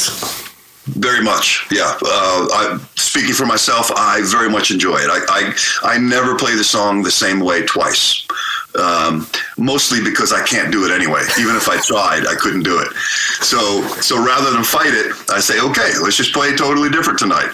Very 0.97 1.23
much, 1.23 1.67
yeah. 1.71 1.99
Uh, 2.03 2.49
I, 2.51 2.81
speaking 2.95 3.35
for 3.35 3.45
myself, 3.45 3.91
I 3.95 4.23
very 4.25 4.49
much 4.49 4.71
enjoy 4.71 4.97
it. 4.97 5.11
I, 5.11 5.21
I, 5.29 5.95
I 5.95 5.99
never 5.99 6.35
play 6.35 6.55
the 6.55 6.65
song 6.65 7.03
the 7.03 7.11
same 7.11 7.41
way 7.41 7.67
twice. 7.67 8.27
Um, 8.75 9.27
mostly 9.59 10.03
because 10.03 10.33
I 10.33 10.43
can't 10.45 10.73
do 10.73 10.85
it 10.85 10.93
anyway. 10.93 11.23
Even 11.39 11.57
if 11.57 11.69
I 11.69 11.81
tried, 11.81 12.27
I 12.27 12.35
couldn't 12.35 12.63
do 12.63 12.79
it. 12.79 12.93
So, 13.43 13.83
so 14.01 14.25
rather 14.25 14.51
than 14.51 14.65
fight 14.65 14.95
it, 14.95 15.13
I 15.31 15.41
say, 15.41 15.61
okay, 15.61 15.93
let's 16.03 16.17
just 16.17 16.33
play 16.33 16.55
totally 16.55 16.89
different 16.89 17.19
tonight. 17.19 17.51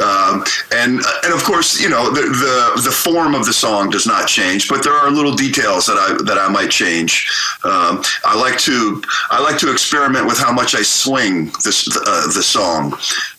Um, 0.00 0.44
and 0.72 1.00
and 1.24 1.34
of 1.34 1.42
course, 1.44 1.80
you 1.80 1.88
know, 1.88 2.10
the, 2.10 2.22
the, 2.22 2.82
the 2.84 2.90
form 2.90 3.34
of 3.34 3.44
the 3.44 3.52
song 3.52 3.90
does 3.90 4.06
not 4.06 4.28
change, 4.28 4.68
but 4.68 4.82
there 4.82 4.92
are 4.94 5.10
little 5.10 5.34
details 5.34 5.86
that 5.86 5.96
I 5.96 6.16
that 6.24 6.38
I 6.38 6.48
might 6.48 6.70
change. 6.70 7.28
Um, 7.64 8.02
I 8.24 8.38
like 8.38 8.58
to 8.60 9.02
I 9.30 9.42
like 9.42 9.58
to 9.58 9.72
experiment 9.72 10.26
with 10.26 10.38
how 10.38 10.52
much 10.52 10.74
I 10.74 10.82
swing 10.82 11.46
this 11.64 11.88
uh, 11.88 12.26
the 12.32 12.42
song 12.42 12.96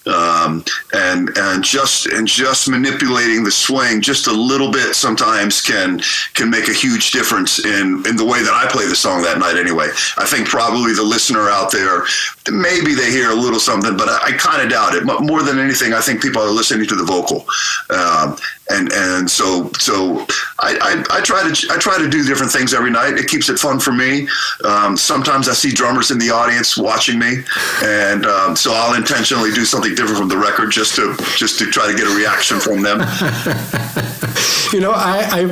um, 0.10 0.64
and 0.94 1.30
and 1.38 1.64
just 1.64 2.08
and 2.08 2.28
just 2.28 2.70
manipulating 2.70 3.44
the 3.44 3.52
swing 3.52 4.02
just 4.02 4.28
a 4.28 4.32
little 4.32 4.72
bit 4.72 4.96
sometimes 4.96 5.62
can 5.62 6.02
can 6.34 6.50
make 6.50 6.68
a 6.68 6.74
huge 6.74 7.12
difference 7.12 7.64
in 7.66 8.04
in 8.10 8.18
the 8.18 8.26
way 8.26 8.42
that 8.42 8.54
I 8.54 8.70
play 8.72 8.88
the 8.88 8.96
song 8.96 9.22
that 9.22 9.38
night. 9.38 9.56
Anyway, 9.56 9.88
I 10.18 10.26
think 10.26 10.48
probably 10.48 10.94
the 10.94 11.04
listener 11.04 11.48
out 11.50 11.72
there 11.72 12.06
maybe 12.52 12.94
they 12.94 13.12
hear 13.12 13.32
a 13.32 13.36
little 13.36 13.60
something, 13.60 13.98
but 13.98 14.10
I, 14.10 14.30
I 14.30 14.32
kind 14.34 14.62
of 14.62 14.70
doubt 14.70 14.96
it. 14.96 15.06
But 15.06 15.22
more 15.22 15.44
than 15.44 15.60
anything, 15.60 15.94
I 15.94 16.02
think 16.02 16.22
people 16.22 16.42
are 16.42 16.50
listening 16.50 16.88
to 16.88 16.96
the 16.96 17.04
vocal, 17.04 17.46
um, 17.90 18.38
and 18.70 18.92
and 18.92 19.30
so 19.30 19.72
so 19.74 20.26
I, 20.60 21.04
I, 21.10 21.18
I, 21.18 21.22
try 21.22 21.44
to 21.44 21.74
I 21.74 21.78
try 21.78 21.98
to 21.98 22.10
do 22.10 22.24
different 22.24 22.52
things 22.52 22.74
every 22.74 22.92
night. 22.92 23.16
It 23.16 23.28
keeps 23.28 23.50
it 23.50 23.60
fun 23.60 23.80
for 23.80 23.92
me. 23.92 24.28
Um, 24.64 24.96
sometimes 24.98 25.50
I 25.50 25.54
see 25.54 25.72
drummers 25.72 26.12
in 26.12 26.20
the 26.20 26.30
audience 26.30 26.78
watching 26.78 27.20
me, 27.20 27.44
and 27.84 28.26
um, 28.26 28.56
so 28.56 28.74
I'll 28.74 28.96
intentionally 28.96 29.52
do 29.52 29.66
something 29.66 29.96
different 29.96 30.18
from 30.18 30.30
the 30.30 30.38
record 30.38 30.72
just 30.72 30.96
to 30.96 31.16
just 31.38 31.60
to 31.60 31.66
try 31.66 31.88
to 31.92 31.98
get 31.98 32.08
a 32.08 32.16
reaction 32.16 32.60
from 32.60 32.82
them. 32.82 33.00
you 34.72 34.80
know, 34.80 34.92
I, 34.92 35.50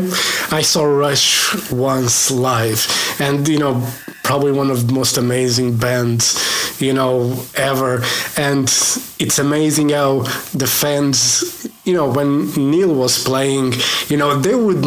I 0.52 0.58
I 0.58 0.62
saw 0.62 0.84
Rush 0.84 1.72
once 1.72 2.32
live, 2.32 2.86
and 3.20 3.48
you 3.48 3.60
know 3.60 3.88
probably 4.28 4.52
one 4.52 4.70
of 4.70 4.88
the 4.88 4.94
most 4.94 5.18
amazing 5.18 5.78
bands, 5.78 6.82
you 6.82 6.92
know, 6.92 7.42
ever. 7.56 8.04
And 8.36 8.66
it's 9.24 9.40
amazing 9.40 9.90
how 9.90 10.20
the 10.54 10.68
fans, 10.68 11.66
you 11.86 11.94
know, 11.94 12.10
when 12.12 12.52
Neil 12.56 12.94
was 12.94 13.24
playing, 13.24 13.72
you 14.10 14.18
know, 14.18 14.38
they 14.38 14.54
would, 14.54 14.84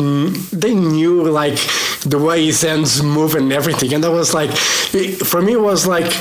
they 0.53 0.75
knew 0.75 1.25
like 1.25 1.59
the 2.03 2.19
way 2.19 2.45
his 2.45 2.61
hands 2.61 3.03
move 3.03 3.35
and 3.35 3.51
everything. 3.51 3.95
And 3.95 4.05
that 4.05 4.11
was 4.11 4.35
like, 4.35 4.51
for 4.51 5.41
me, 5.41 5.55
it 5.55 5.61
was 5.73 5.87
like, 5.87 6.13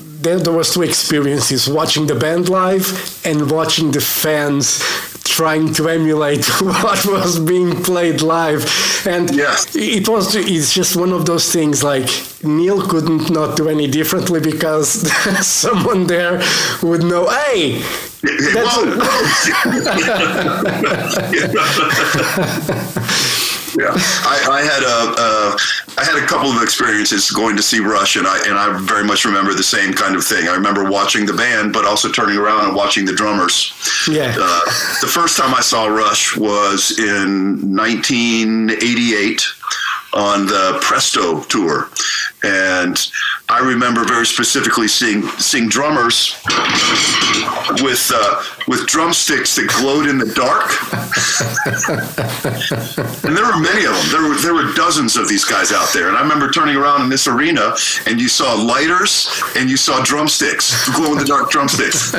there, 0.00 0.38
there 0.38 0.54
was 0.54 0.72
two 0.72 0.82
experiences 0.82 1.68
watching 1.68 2.06
the 2.06 2.14
band 2.14 2.48
live 2.48 2.86
and 3.26 3.50
watching 3.50 3.90
the 3.90 4.00
fans 4.00 4.82
trying 5.28 5.72
to 5.74 5.88
emulate 5.88 6.44
what 6.60 7.04
was 7.06 7.38
being 7.38 7.82
played 7.82 8.22
live 8.22 8.64
and 9.06 9.34
yeah. 9.34 9.54
it 9.74 10.08
was 10.08 10.34
it's 10.34 10.72
just 10.72 10.96
one 10.96 11.12
of 11.12 11.26
those 11.26 11.52
things 11.52 11.82
like 11.84 12.08
neil 12.42 12.80
couldn't 12.88 13.30
not 13.30 13.56
do 13.56 13.68
any 13.68 13.86
differently 13.86 14.40
because 14.40 15.10
someone 15.46 16.06
there 16.06 16.40
would 16.82 17.02
know 17.02 17.28
hey 17.28 17.82
that's 18.22 18.76
yeah, 23.78 23.92
I, 23.94 24.48
I 24.50 24.62
had 24.62 24.82
a 24.82 25.14
uh, 25.18 25.56
I 25.98 26.04
had 26.04 26.22
a 26.22 26.26
couple 26.26 26.50
of 26.50 26.62
experiences 26.62 27.30
going 27.30 27.56
to 27.56 27.62
see 27.62 27.80
Rush, 27.80 28.16
and 28.16 28.26
I 28.26 28.38
and 28.46 28.58
I 28.58 28.78
very 28.80 29.04
much 29.04 29.24
remember 29.24 29.54
the 29.54 29.62
same 29.62 29.92
kind 29.92 30.16
of 30.16 30.24
thing. 30.24 30.48
I 30.48 30.54
remember 30.54 30.90
watching 30.90 31.26
the 31.26 31.32
band, 31.32 31.72
but 31.72 31.84
also 31.84 32.10
turning 32.10 32.38
around 32.38 32.66
and 32.66 32.74
watching 32.74 33.04
the 33.04 33.12
drummers. 33.12 33.72
Yeah. 34.08 34.34
Uh, 34.38 34.64
the 35.00 35.06
first 35.06 35.36
time 35.36 35.54
I 35.54 35.60
saw 35.60 35.86
Rush 35.86 36.36
was 36.36 36.98
in 36.98 37.76
1988 37.76 39.46
on 40.14 40.46
the 40.46 40.78
Presto 40.80 41.42
tour, 41.44 41.90
and 42.46 43.10
I 43.48 43.58
remember 43.58 44.04
very 44.04 44.26
specifically 44.26 44.88
seeing 44.88 45.22
seeing 45.38 45.68
drummers 45.68 46.36
with 47.82 48.10
uh, 48.14 48.42
with 48.68 48.86
drumsticks 48.86 49.56
that 49.56 49.66
glowed 49.78 50.06
in 50.06 50.18
the 50.18 50.30
dark, 50.34 50.70
and 53.24 53.36
there 53.36 53.44
were 53.44 53.58
many 53.58 53.84
of 53.84 53.94
them. 53.94 54.06
There 54.10 54.22
were 54.28 54.36
there 54.36 54.54
were 54.54 54.72
dozens 54.74 55.16
of 55.16 55.28
these 55.28 55.44
guys 55.44 55.72
out 55.72 55.92
there, 55.92 56.08
and 56.08 56.16
I 56.16 56.22
remember 56.22 56.50
turning 56.50 56.76
around 56.76 57.02
in 57.02 57.08
this 57.08 57.26
arena, 57.26 57.74
and 58.06 58.20
you 58.20 58.28
saw 58.28 58.54
lighters 58.54 59.28
and 59.56 59.68
you 59.68 59.76
saw 59.76 60.02
drumsticks, 60.02 60.88
glow 60.96 61.12
in 61.12 61.18
the 61.18 61.24
dark 61.24 61.50
drumsticks. 61.50 62.14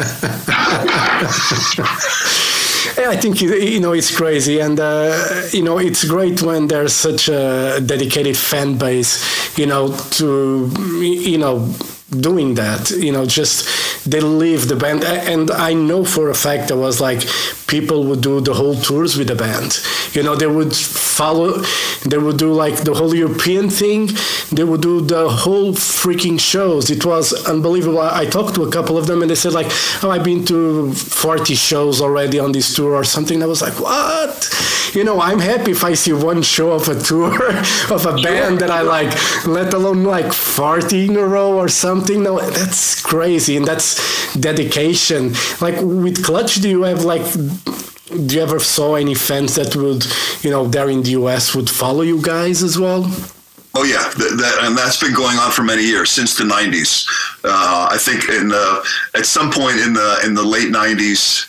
I 2.97 3.15
think 3.15 3.41
you 3.41 3.79
know 3.79 3.93
it's 3.93 4.15
crazy, 4.15 4.59
and 4.59 4.79
uh, 4.79 5.47
you 5.51 5.63
know 5.63 5.77
it's 5.77 6.03
great 6.03 6.41
when 6.41 6.67
there's 6.67 6.93
such 6.93 7.29
a 7.29 7.81
dedicated 7.85 8.37
fan 8.37 8.77
base, 8.77 9.57
you 9.57 9.65
know, 9.65 9.95
to 10.17 10.71
you 11.01 11.37
know 11.37 11.67
doing 12.09 12.53
that 12.55 12.89
you 12.91 13.11
know 13.11 13.25
just 13.25 13.67
they 14.09 14.21
leave 14.21 14.69
the 14.69 14.75
band. 14.75 15.03
And 15.03 15.51
i 15.51 15.73
know 15.73 16.05
for 16.05 16.29
a 16.29 16.33
fact 16.35 16.69
that 16.69 16.77
was 16.77 17.01
like 17.01 17.21
people 17.67 18.05
would 18.05 18.21
do 18.21 18.39
the 18.39 18.53
whole 18.53 18.75
tours 18.75 19.17
with 19.17 19.27
the 19.27 19.35
band. 19.35 19.77
You 20.13 20.23
know 20.23 20.35
they 20.35 20.47
would 20.47 20.73
follow 20.75 21.61
they 22.05 22.17
would 22.17 22.37
do 22.37 22.53
like 22.53 22.75
the 22.83 22.93
whole 22.93 23.13
european 23.13 23.69
thing. 23.69 24.09
They 24.51 24.63
would 24.63 24.81
do 24.81 25.01
the 25.01 25.27
whole 25.29 25.73
freaking 25.73 26.39
shows. 26.39 26.89
It 26.89 27.03
was 27.05 27.33
unbelievable. 27.45 27.99
I 27.99 28.25
talked 28.25 28.55
to 28.55 28.63
a 28.63 28.71
couple 28.71 28.97
of 28.97 29.07
them 29.07 29.21
and 29.21 29.29
they 29.29 29.35
said 29.35 29.53
like 29.53 29.67
oh 30.03 30.09
i've 30.09 30.23
been 30.23 30.45
to 30.45 30.93
40 30.93 31.55
shows 31.55 32.01
already 32.01 32.39
on 32.39 32.53
this 32.53 32.73
tour 32.73 32.93
or 32.93 33.03
something. 33.03 33.43
I 33.43 33.47
was 33.47 33.61
like 33.61 33.77
what 33.79 34.37
you 34.93 35.03
know 35.03 35.19
i'm 35.19 35.39
happy 35.39 35.71
if 35.71 35.83
i 35.83 35.93
see 35.93 36.13
one 36.13 36.41
show 36.41 36.71
of 36.71 36.87
a 36.87 36.99
tour 36.99 37.31
of 37.91 38.05
a 38.05 38.15
band 38.21 38.59
that 38.59 38.71
i 38.71 38.81
like 38.81 39.11
let 39.45 39.73
alone 39.73 40.03
like 40.03 40.31
40 40.31 41.05
in 41.05 41.15
a 41.17 41.25
row 41.25 41.57
or 41.57 41.67
something. 41.67 41.87
Something 41.97 42.23
no 42.23 42.39
that's 42.39 43.01
crazy 43.01 43.57
and 43.57 43.65
that's 43.65 44.35
dedication. 44.35 45.33
Like 45.61 45.75
with 45.81 46.23
clutch 46.23 46.55
do 46.55 46.69
you 46.69 46.83
have 46.83 47.05
like 47.05 47.25
do 48.25 48.35
you 48.35 48.41
ever 48.41 48.59
saw 48.59 48.95
any 48.95 49.15
fans 49.15 49.55
that 49.55 49.75
would 49.75 50.05
you 50.43 50.51
know 50.51 50.67
there 50.67 50.89
in 50.89 51.01
the 51.01 51.13
us 51.13 51.55
would 51.55 51.69
follow 51.69 52.01
you 52.01 52.21
guys 52.21 52.61
as 52.61 52.77
well? 52.77 53.03
Oh 53.73 53.83
yeah, 53.83 54.09
that, 54.19 54.31
that, 54.41 54.55
and 54.65 54.77
that's 54.77 54.99
been 54.99 55.13
going 55.13 55.37
on 55.37 55.51
for 55.51 55.63
many 55.63 55.83
years 55.83 56.11
since 56.11 56.37
the 56.37 56.43
'90s. 56.43 57.07
Uh, 57.43 57.87
I 57.89 57.97
think 57.97 58.27
in 58.29 58.51
uh, 58.53 58.83
at 59.15 59.25
some 59.25 59.49
point 59.49 59.77
in 59.79 59.93
the 59.93 60.21
in 60.25 60.33
the 60.33 60.43
late 60.43 60.69
'90s, 60.69 61.47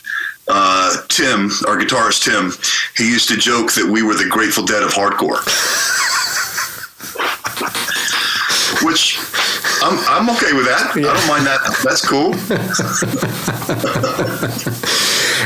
uh, 0.49 0.97
Tim, 1.07 1.51
our 1.67 1.77
guitarist 1.77 2.23
Tim, 2.23 2.51
he 2.97 3.09
used 3.09 3.29
to 3.29 3.37
joke 3.37 3.71
that 3.73 3.85
we 3.89 4.01
were 4.03 4.15
the 4.15 4.27
Grateful 4.27 4.65
Dead 4.65 4.83
of 4.83 4.91
hardcore. 4.91 5.39
Which 8.85 9.19
I'm, 9.81 9.97
I'm 10.07 10.29
okay 10.35 10.53
with 10.53 10.65
that. 10.65 10.95
Yeah. 10.95 11.09
I 11.09 11.13
don't 11.13 11.27
mind 11.27 11.45
that. 11.45 11.61
That's 11.83 12.05
cool. 12.05 12.33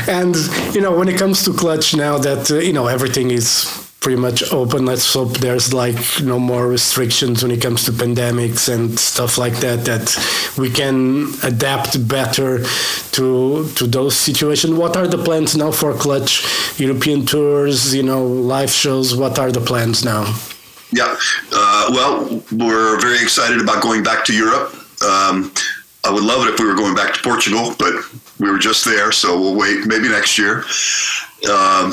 and 0.14 0.34
you 0.74 0.80
know, 0.80 0.96
when 0.96 1.08
it 1.08 1.18
comes 1.18 1.44
to 1.44 1.52
Clutch 1.52 1.94
now 1.94 2.18
that 2.18 2.50
uh, 2.50 2.56
you 2.56 2.72
know 2.72 2.86
everything 2.86 3.30
is 3.30 3.83
pretty 4.04 4.20
much 4.20 4.52
open. 4.52 4.84
Let's 4.84 5.14
hope 5.14 5.38
there's 5.38 5.72
like 5.72 5.96
no 6.22 6.38
more 6.38 6.68
restrictions 6.68 7.42
when 7.42 7.50
it 7.50 7.62
comes 7.62 7.84
to 7.86 7.90
pandemics 7.90 8.68
and 8.72 9.00
stuff 9.00 9.38
like 9.38 9.56
that. 9.64 9.86
That 9.86 10.04
we 10.58 10.68
can 10.70 11.32
adapt 11.42 12.06
better 12.06 12.62
to 13.16 13.66
to 13.78 13.86
those 13.86 14.14
situations. 14.14 14.74
What 14.74 14.94
are 14.98 15.08
the 15.08 15.16
plans 15.16 15.56
now 15.56 15.72
for 15.72 15.94
Clutch? 15.94 16.44
European 16.78 17.24
tours, 17.24 17.94
you 17.94 18.02
know, 18.02 18.22
live 18.26 18.70
shows. 18.70 19.16
What 19.16 19.38
are 19.38 19.50
the 19.50 19.64
plans 19.70 20.04
now? 20.04 20.22
Yeah. 20.92 21.16
Uh, 21.50 21.84
well, 21.96 22.42
we're 22.52 23.00
very 23.00 23.20
excited 23.26 23.58
about 23.60 23.82
going 23.82 24.02
back 24.02 24.26
to 24.26 24.32
Europe. 24.36 24.68
Um, 25.02 25.50
I 26.04 26.10
would 26.12 26.22
love 26.22 26.46
it 26.46 26.52
if 26.52 26.60
we 26.60 26.66
were 26.66 26.76
going 26.76 26.94
back 26.94 27.14
to 27.14 27.20
Portugal, 27.22 27.74
but 27.78 27.94
we 28.44 28.50
were 28.50 28.58
just 28.58 28.84
there, 28.84 29.10
so 29.10 29.40
we'll 29.40 29.56
wait. 29.56 29.86
Maybe 29.86 30.08
next 30.08 30.38
year. 30.38 30.64
Um, 31.50 31.92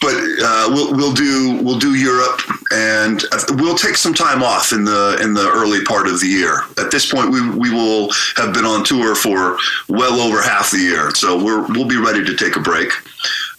but 0.00 0.14
uh, 0.42 0.68
we'll 0.70 0.92
we'll 0.96 1.12
do 1.12 1.60
we'll 1.62 1.78
do 1.78 1.94
Europe, 1.94 2.40
and 2.72 3.22
we'll 3.50 3.76
take 3.76 3.96
some 3.96 4.12
time 4.12 4.42
off 4.42 4.72
in 4.72 4.84
the 4.84 5.18
in 5.22 5.32
the 5.32 5.48
early 5.54 5.84
part 5.84 6.08
of 6.08 6.20
the 6.20 6.26
year. 6.26 6.62
At 6.76 6.90
this 6.90 7.10
point, 7.10 7.30
we 7.30 7.48
we 7.50 7.70
will 7.70 8.10
have 8.36 8.52
been 8.52 8.64
on 8.64 8.84
tour 8.84 9.14
for 9.14 9.56
well 9.88 10.20
over 10.20 10.42
half 10.42 10.72
the 10.72 10.78
year, 10.78 11.14
so 11.14 11.42
we're 11.42 11.62
we'll 11.68 11.88
be 11.88 11.98
ready 11.98 12.24
to 12.24 12.36
take 12.36 12.56
a 12.56 12.60
break. 12.60 12.90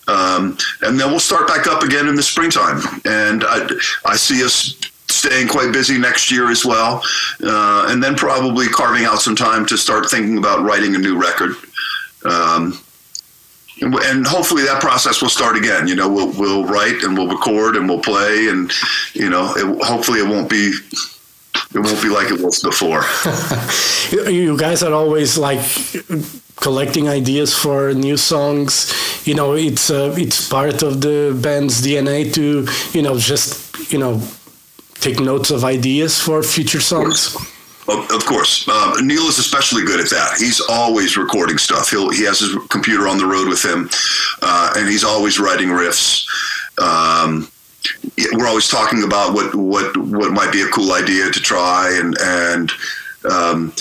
Um, 0.09 0.57
and 0.81 0.99
then 0.99 1.11
we'll 1.11 1.21
start 1.21 1.47
back 1.47 1.65
up 1.65 1.81
again 1.81 2.09
in 2.09 2.15
the 2.15 2.23
springtime. 2.23 2.81
And 3.05 3.45
I, 3.47 3.69
I 4.05 4.17
see 4.17 4.43
us 4.43 4.75
staying 5.07 5.47
quite 5.47 5.71
busy 5.71 5.97
next 5.97 6.29
year 6.29 6.51
as 6.51 6.65
well, 6.65 7.01
uh, 7.41 7.87
and 7.87 8.03
then 8.03 8.15
probably 8.15 8.67
carving 8.67 9.05
out 9.05 9.19
some 9.19 9.35
time 9.35 9.65
to 9.67 9.77
start 9.77 10.09
thinking 10.09 10.37
about 10.37 10.63
writing 10.65 10.95
a 10.95 10.97
new 10.97 11.17
record. 11.17 11.55
Um, 12.25 12.79
and 13.81 14.25
hopefully 14.25 14.63
that 14.63 14.81
process 14.81 15.21
will 15.21 15.29
start 15.29 15.57
again. 15.57 15.87
You 15.87 15.95
know, 15.95 16.09
we'll 16.09 16.31
we'll 16.33 16.65
write 16.65 17.03
and 17.03 17.17
we'll 17.17 17.27
record 17.27 17.75
and 17.75 17.89
we'll 17.89 18.01
play, 18.01 18.47
and 18.47 18.71
you 19.13 19.29
know, 19.29 19.53
it, 19.55 19.83
hopefully 19.83 20.19
it 20.19 20.27
won't 20.27 20.49
be 20.49 20.73
it 21.73 21.79
won't 21.79 22.01
be 22.01 22.09
like 22.09 22.31
it 22.31 22.39
was 22.39 22.61
before. 22.61 23.03
you 24.31 24.57
guys 24.57 24.83
are 24.83 24.93
always 24.93 25.37
like 25.37 25.61
collecting 26.57 27.09
ideas 27.09 27.57
for 27.57 27.93
new 27.93 28.17
songs. 28.17 28.93
You 29.25 29.35
know, 29.35 29.53
it's 29.53 29.89
uh, 29.89 30.13
it's 30.17 30.47
part 30.47 30.83
of 30.83 31.01
the 31.01 31.37
band's 31.41 31.81
DNA 31.81 32.31
to 32.33 32.67
you 32.97 33.01
know 33.01 33.17
just 33.17 33.91
you 33.91 33.97
know 33.97 34.21
take 34.95 35.19
notes 35.19 35.51
of 35.51 35.63
ideas 35.63 36.19
for 36.19 36.43
future 36.43 36.79
songs. 36.79 37.35
Of 37.35 37.52
course, 37.85 38.67
uh, 38.67 38.97
Neil 39.01 39.23
is 39.23 39.39
especially 39.39 39.83
good 39.83 39.99
at 39.99 40.09
that. 40.09 40.35
He's 40.37 40.61
always 40.61 41.17
recording 41.17 41.57
stuff. 41.57 41.89
He'll 41.89 42.09
he 42.09 42.23
has 42.25 42.39
his 42.39 42.55
computer 42.69 43.07
on 43.07 43.17
the 43.17 43.25
road 43.25 43.47
with 43.47 43.63
him, 43.63 43.89
uh, 44.41 44.73
and 44.75 44.87
he's 44.87 45.03
always 45.03 45.39
writing 45.39 45.69
riffs. 45.69 46.25
Um, 46.79 47.47
we're 48.33 48.47
always 48.47 48.67
talking 48.67 49.03
about 49.03 49.33
what 49.33 49.53
what 49.55 49.95
what 49.97 50.31
might 50.31 50.51
be 50.51 50.61
a 50.61 50.67
cool 50.67 50.93
idea 50.93 51.29
to 51.29 51.39
try, 51.39 51.97
and 51.99 52.17
and 52.19 52.71
um, 53.29 53.73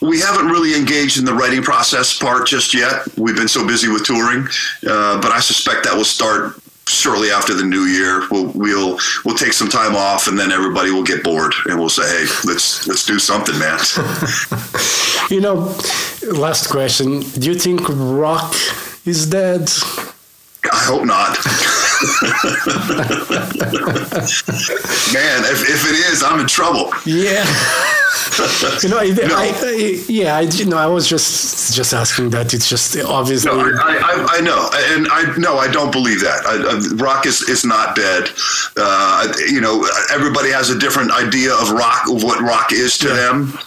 we 0.00 0.20
haven't 0.20 0.46
really 0.46 0.74
engaged 0.74 1.18
in 1.18 1.24
the 1.24 1.34
writing 1.34 1.62
process 1.62 2.18
part 2.18 2.46
just 2.46 2.74
yet. 2.74 3.06
We've 3.16 3.36
been 3.36 3.48
so 3.48 3.66
busy 3.66 3.88
with 3.88 4.04
touring, 4.04 4.46
uh, 4.88 5.20
but 5.20 5.32
I 5.32 5.40
suspect 5.40 5.84
that 5.84 5.94
will 5.94 6.04
start 6.04 6.60
shortly 6.90 7.30
after 7.30 7.54
the 7.54 7.64
new 7.64 7.84
year. 7.84 8.26
We'll 8.30 8.52
we'll 8.54 8.98
we'll 9.24 9.36
take 9.36 9.52
some 9.52 9.68
time 9.68 9.94
off, 9.94 10.28
and 10.28 10.38
then 10.38 10.52
everybody 10.52 10.90
will 10.90 11.04
get 11.04 11.22
bored, 11.22 11.54
and 11.66 11.78
we'll 11.78 11.88
say, 11.88 12.02
"Hey, 12.02 12.26
let's 12.44 12.86
let's 12.86 13.06
do 13.06 13.18
something, 13.18 13.58
man." 13.58 13.78
you 15.30 15.40
know, 15.40 15.74
last 16.32 16.68
question: 16.70 17.20
Do 17.20 17.50
you 17.50 17.54
think 17.54 17.80
rock 17.88 18.54
is 19.06 19.26
dead? 19.28 19.70
I 20.72 20.84
hope 20.84 21.04
not. 21.04 21.30
Man, 25.14 25.44
if, 25.44 25.62
if 25.68 25.86
it 25.88 26.12
is, 26.12 26.22
I'm 26.22 26.38
in 26.38 26.46
trouble. 26.46 26.92
Yeah. 27.06 27.44
You 28.82 28.88
know, 28.88 28.98
I, 28.98 29.10
no. 29.28 29.36
I, 29.36 29.52
I, 29.62 30.04
yeah, 30.08 30.36
I, 30.36 30.40
you 30.42 30.66
know, 30.66 30.76
I 30.76 30.86
was 30.86 31.08
just 31.08 31.74
just 31.74 31.92
asking 31.92 32.30
that. 32.30 32.52
It's 32.54 32.68
just 32.68 32.96
obviously. 32.98 33.50
No, 33.50 33.60
I, 33.60 34.26
I, 34.38 34.40
know, 34.40 34.68
and 34.94 35.08
I 35.08 35.36
no, 35.38 35.58
I 35.58 35.70
don't 35.70 35.92
believe 35.92 36.20
that. 36.20 36.42
Rock 37.00 37.26
is 37.26 37.42
is 37.48 37.64
not 37.64 37.96
dead. 37.96 38.30
Uh, 38.76 39.32
you 39.48 39.60
know, 39.60 39.86
everybody 40.12 40.50
has 40.50 40.70
a 40.70 40.78
different 40.78 41.12
idea 41.12 41.52
of 41.54 41.70
rock, 41.70 42.08
of 42.08 42.22
what 42.22 42.40
rock 42.40 42.72
is 42.72 42.98
to 42.98 43.08
yeah. 43.08 43.14
them. 43.14 43.58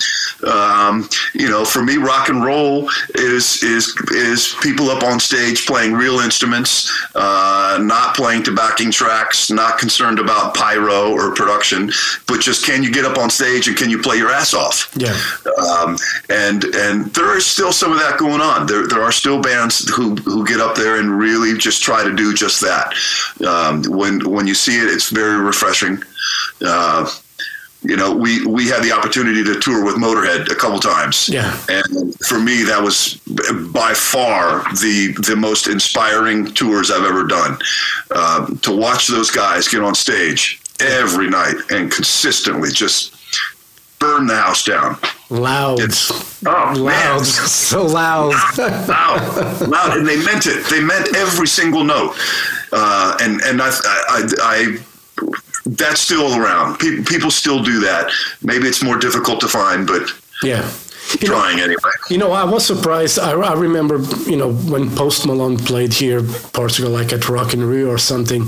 Um, 0.44 1.10
you 1.34 1.50
know, 1.50 1.66
for 1.66 1.84
me, 1.84 1.98
rock 1.98 2.30
and 2.30 2.44
roll 2.44 2.90
is 3.16 3.64
is 3.64 3.96
is 4.12 4.56
people 4.62 4.90
up 4.90 5.04
on 5.04 5.20
stage 5.20 5.66
playing 5.66 5.94
real 5.94 6.20
instruments, 6.20 6.92
uh, 7.16 7.80
not 7.82 8.16
playing 8.16 8.44
to 8.44 8.56
backing 8.56 8.92
tracks, 8.92 9.50
not 9.50 9.78
concerned 9.78 10.20
about 10.20 10.54
pyro 10.56 11.12
or 11.12 11.34
production, 11.34 11.92
but 12.28 12.40
just 12.40 12.66
can 12.66 12.84
you 12.84 12.92
get 12.92 13.06
up 13.06 13.18
on 13.18 13.30
stage 13.30 13.68
and 13.68 13.78
can 13.78 13.90
you 13.90 14.02
play 14.02 14.18
your 14.18 14.32
ass 14.32 14.54
off? 14.54 14.92
Yeah. 14.96 15.18
Um, 15.62 15.98
and 16.30 16.64
and 16.64 17.06
there 17.14 17.38
is 17.38 17.46
still 17.46 17.72
some 17.72 17.92
of 17.92 18.00
that 18.00 18.18
going 18.18 18.42
on. 18.42 18.66
There 18.68 18.88
there 18.88 19.02
are 19.02 19.12
still 19.12 19.42
bands 19.42 19.88
who 19.90 20.16
who 20.16 20.46
get 20.46 20.60
up 20.60 20.76
there 20.76 21.00
and 21.00 21.18
really 21.18 21.58
just 21.58 21.82
try 21.84 22.04
to 22.04 22.14
do 22.14 22.34
just 22.34 22.62
that. 22.62 22.94
Um, 23.46 23.84
when 23.84 24.30
when 24.30 24.48
you 24.48 24.56
see 24.56 24.78
it, 24.78 24.90
it's 24.90 25.10
very 25.10 25.40
refreshing. 25.40 26.02
Uh, 26.62 27.10
you 27.84 27.96
know, 27.96 28.16
we 28.16 28.46
we 28.46 28.68
had 28.68 28.84
the 28.84 28.92
opportunity 28.92 29.44
to 29.44 29.60
tour 29.60 29.84
with 29.84 29.96
Motorhead 29.96 30.50
a 30.52 30.56
couple 30.56 30.80
times. 30.80 31.30
Yeah. 31.30 31.58
And 31.70 32.16
for 32.26 32.40
me, 32.40 32.64
that 32.64 32.82
was 32.82 33.18
by 33.74 33.94
far 33.94 34.64
the 34.76 35.14
the 35.26 35.36
most 35.36 35.68
inspiring 35.68 36.54
tours 36.54 36.92
I've 36.92 37.06
ever 37.06 37.26
done. 37.26 37.58
Um, 38.16 38.58
to 38.60 38.76
watch 38.76 39.08
those 39.08 39.30
guys 39.32 39.68
get 39.68 39.82
on 39.82 39.96
stage 39.96 40.62
every 40.80 41.30
night 41.30 41.56
and 41.70 41.92
consistently 41.92 42.72
just 42.72 43.14
burn 44.00 44.28
the 44.28 44.36
house 44.36 44.64
down. 44.66 44.98
Loud. 45.30 45.80
It's, 45.80 46.12
oh, 46.46 46.74
loud. 46.76 47.26
So 47.26 47.86
loud. 47.86 48.34
loud. 48.58 49.62
Loud. 49.68 49.98
And 49.98 50.08
they 50.08 50.18
meant 50.24 50.46
it. 50.46 50.66
They 50.70 50.82
meant 50.82 51.16
every 51.16 51.48
single 51.48 51.84
note. 51.84 52.16
Uh, 52.72 53.18
and 53.22 53.42
and 53.42 53.62
I, 53.62 53.70
I, 53.70 54.28
I 54.42 54.78
that's 55.66 56.02
still 56.02 56.40
around. 56.40 56.78
People 56.80 57.04
people 57.06 57.32
still 57.32 57.64
do 57.64 57.80
that. 57.82 58.12
Maybe 58.42 58.68
it's 58.68 58.84
more 58.84 58.98
difficult 58.98 59.40
to 59.42 59.48
find, 59.48 59.88
but 59.88 60.10
yeah. 60.44 60.70
You 61.20 61.28
trying 61.28 61.58
know, 61.58 61.64
anyway. 61.64 61.92
You 62.10 62.18
know, 62.18 62.32
I 62.32 62.46
was 62.46 62.66
surprised. 62.66 63.20
I, 63.20 63.34
I, 63.34 63.54
remember, 63.54 64.00
you 64.26 64.38
know, 64.38 64.54
when 64.54 64.90
Post 64.96 65.28
Malone 65.28 65.58
played 65.58 65.94
here, 65.94 66.24
Portugal, 66.54 66.92
like 66.92 67.12
at 67.12 67.28
Rock 67.28 67.54
in 67.54 67.62
Rio 67.62 67.90
or 67.90 67.98
something, 67.98 68.48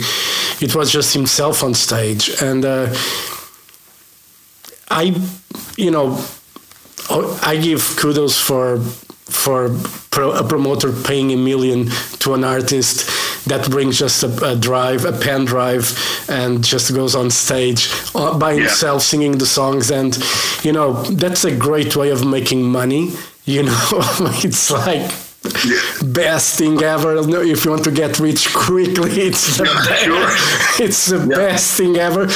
it 0.61 0.73
was 0.73 0.89
just 0.89 1.13
himself 1.13 1.63
on 1.63 1.73
stage, 1.73 2.29
and 2.41 2.63
uh, 2.63 2.95
I, 4.89 5.15
you 5.77 5.91
know, 5.91 6.23
I 7.09 7.59
give 7.61 7.95
kudos 7.97 8.39
for 8.39 8.79
for 8.79 9.65
a 9.65 10.43
promoter 10.43 10.93
paying 10.93 11.33
a 11.33 11.37
million 11.37 11.87
to 12.19 12.33
an 12.33 12.43
artist 12.43 13.09
that 13.45 13.69
brings 13.69 13.99
just 13.99 14.23
a, 14.23 14.51
a 14.51 14.55
drive, 14.55 15.05
a 15.05 15.11
pen 15.11 15.45
drive, 15.45 15.97
and 16.29 16.63
just 16.63 16.93
goes 16.93 17.15
on 17.15 17.29
stage 17.29 17.89
uh, 18.13 18.37
by 18.37 18.55
himself 18.55 19.01
yeah. 19.01 19.05
singing 19.05 19.37
the 19.37 19.45
songs. 19.45 19.91
And, 19.91 20.17
you 20.63 20.71
know, 20.71 20.93
that's 21.03 21.45
a 21.45 21.55
great 21.55 21.95
way 21.95 22.09
of 22.09 22.25
making 22.25 22.63
money. 22.63 23.13
You 23.45 23.63
know, 23.63 23.87
it's 24.43 24.71
like 24.71 25.11
yeah. 25.65 25.79
best 26.03 26.57
thing 26.57 26.81
ever. 26.81 27.15
If 27.43 27.65
you 27.65 27.71
want 27.71 27.83
to 27.83 27.91
get 27.91 28.19
rich 28.19 28.53
quickly, 28.53 29.11
it's 29.27 29.57
the, 29.57 29.65
yeah, 29.65 29.87
best, 29.87 30.03
sure. 30.03 30.27
it's 30.85 31.05
the 31.07 31.19
yeah. 31.19 31.35
best 31.35 31.77
thing 31.77 31.97
ever. 31.97 32.27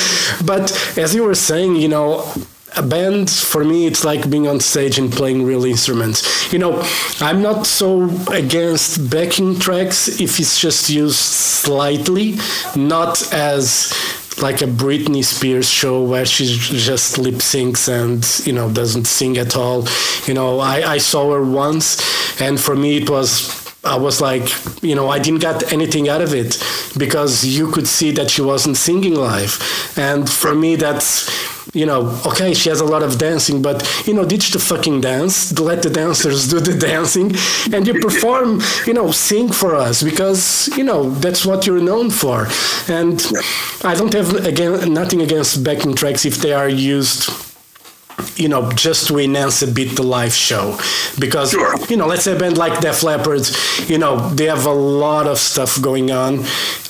But 0.46 0.72
as 0.98 1.16
you 1.16 1.24
were 1.24 1.36
saying, 1.36 1.76
you 1.78 1.88
know, 1.88 2.32
a 2.76 2.84
band 2.84 3.30
for 3.30 3.64
me 3.64 3.88
it's 3.88 4.04
like 4.04 4.30
being 4.30 4.48
on 4.48 4.60
stage 4.60 4.98
and 4.98 5.12
playing 5.12 5.44
real 5.44 5.66
instruments 5.66 6.52
you 6.54 6.60
know 6.60 6.82
i'm 7.20 7.42
not 7.42 7.66
so 7.66 8.10
against 8.32 9.10
backing 9.10 9.58
tracks 9.60 10.20
if 10.20 10.40
it's 10.40 10.60
just 10.60 10.90
used 10.90 11.16
slightly 11.16 12.38
not 12.76 13.34
as 13.34 13.94
like 14.42 14.62
a 14.62 14.66
Britney 14.66 15.24
Spears 15.24 15.70
show 15.70 16.04
where 16.04 16.26
she 16.26 16.46
just 16.46 17.18
lip 17.18 17.36
syncs 17.36 17.90
and 17.90 18.48
you 18.48 18.54
know 18.54 18.72
doesn't 18.72 19.06
sing 19.06 19.38
at 19.38 19.58
all. 19.58 19.86
You 20.28 20.34
know, 20.34 20.60
I, 20.60 20.94
I 20.94 20.98
saw 20.98 21.34
her 21.34 21.44
once, 21.44 22.40
and 22.40 22.60
for 22.60 22.76
me 22.76 22.98
it 22.98 23.10
was 23.10 23.70
I 23.84 23.96
was 23.96 24.20
like, 24.20 24.50
you 24.84 24.94
know, 24.94 25.10
I 25.10 25.20
didn't 25.20 25.40
get 25.40 25.72
anything 25.72 26.10
out 26.10 26.22
of 26.22 26.34
it 26.34 26.62
because 26.98 27.46
you 27.46 27.72
could 27.72 27.88
see 27.88 28.12
that 28.12 28.30
she 28.30 28.42
wasn't 28.42 28.78
singing 28.78 29.16
live, 29.16 29.58
and 29.98 30.30
for 30.30 30.54
me 30.54 30.76
that's 30.76 31.59
you 31.74 31.86
know, 31.86 32.20
okay, 32.26 32.54
she 32.54 32.70
has 32.70 32.82
a 32.82 32.86
lot 32.86 33.04
of 33.04 33.18
dancing, 33.18 33.62
but 33.62 33.78
you 34.06 34.14
know, 34.14 34.26
ditch 34.26 34.52
the 34.52 34.60
fucking 34.60 35.02
dance, 35.02 35.58
let 35.60 35.84
the 35.84 35.90
dancers 35.90 36.50
do 36.50 36.60
the 36.60 36.78
dancing, 36.88 37.36
and 37.74 37.88
you 37.88 38.00
perform, 38.00 38.62
you 38.86 38.94
know, 38.94 39.12
sing 39.12 39.52
for 39.52 39.76
us 39.76 40.02
because 40.04 40.68
you 40.78 40.84
know 40.84 41.10
that's 41.10 41.46
what 41.46 41.68
you're 41.68 41.82
known 41.82 42.10
for. 42.10 42.48
And 42.88 43.22
I 43.84 43.96
don't 43.96 44.14
have 44.14 44.46
again 44.46 44.94
nothing 44.94 45.22
against 45.22 45.64
backing 45.64 45.96
tracks 45.96 46.26
if 46.26 46.38
they 46.38 46.54
are 46.54 46.70
used 46.70 47.30
you 48.36 48.50
know, 48.50 48.72
just 48.72 49.08
to 49.08 49.18
enhance 49.20 49.62
a 49.62 49.68
bit 49.68 49.96
the 49.96 50.04
live 50.04 50.34
show. 50.34 50.78
Because, 51.20 51.52
sure. 51.52 51.76
you 51.88 51.98
know, 51.98 52.08
let's 52.08 52.24
say 52.24 52.36
a 52.36 52.40
band 52.40 52.58
like 52.58 52.80
Def 52.82 53.04
Leppard, 53.04 53.48
you 53.88 53.98
know, 53.98 54.30
they 54.30 54.46
have 54.46 54.66
a 54.66 54.72
lot 54.72 55.28
of 55.28 55.38
stuff 55.38 55.82
going 55.82 56.12
on. 56.12 56.46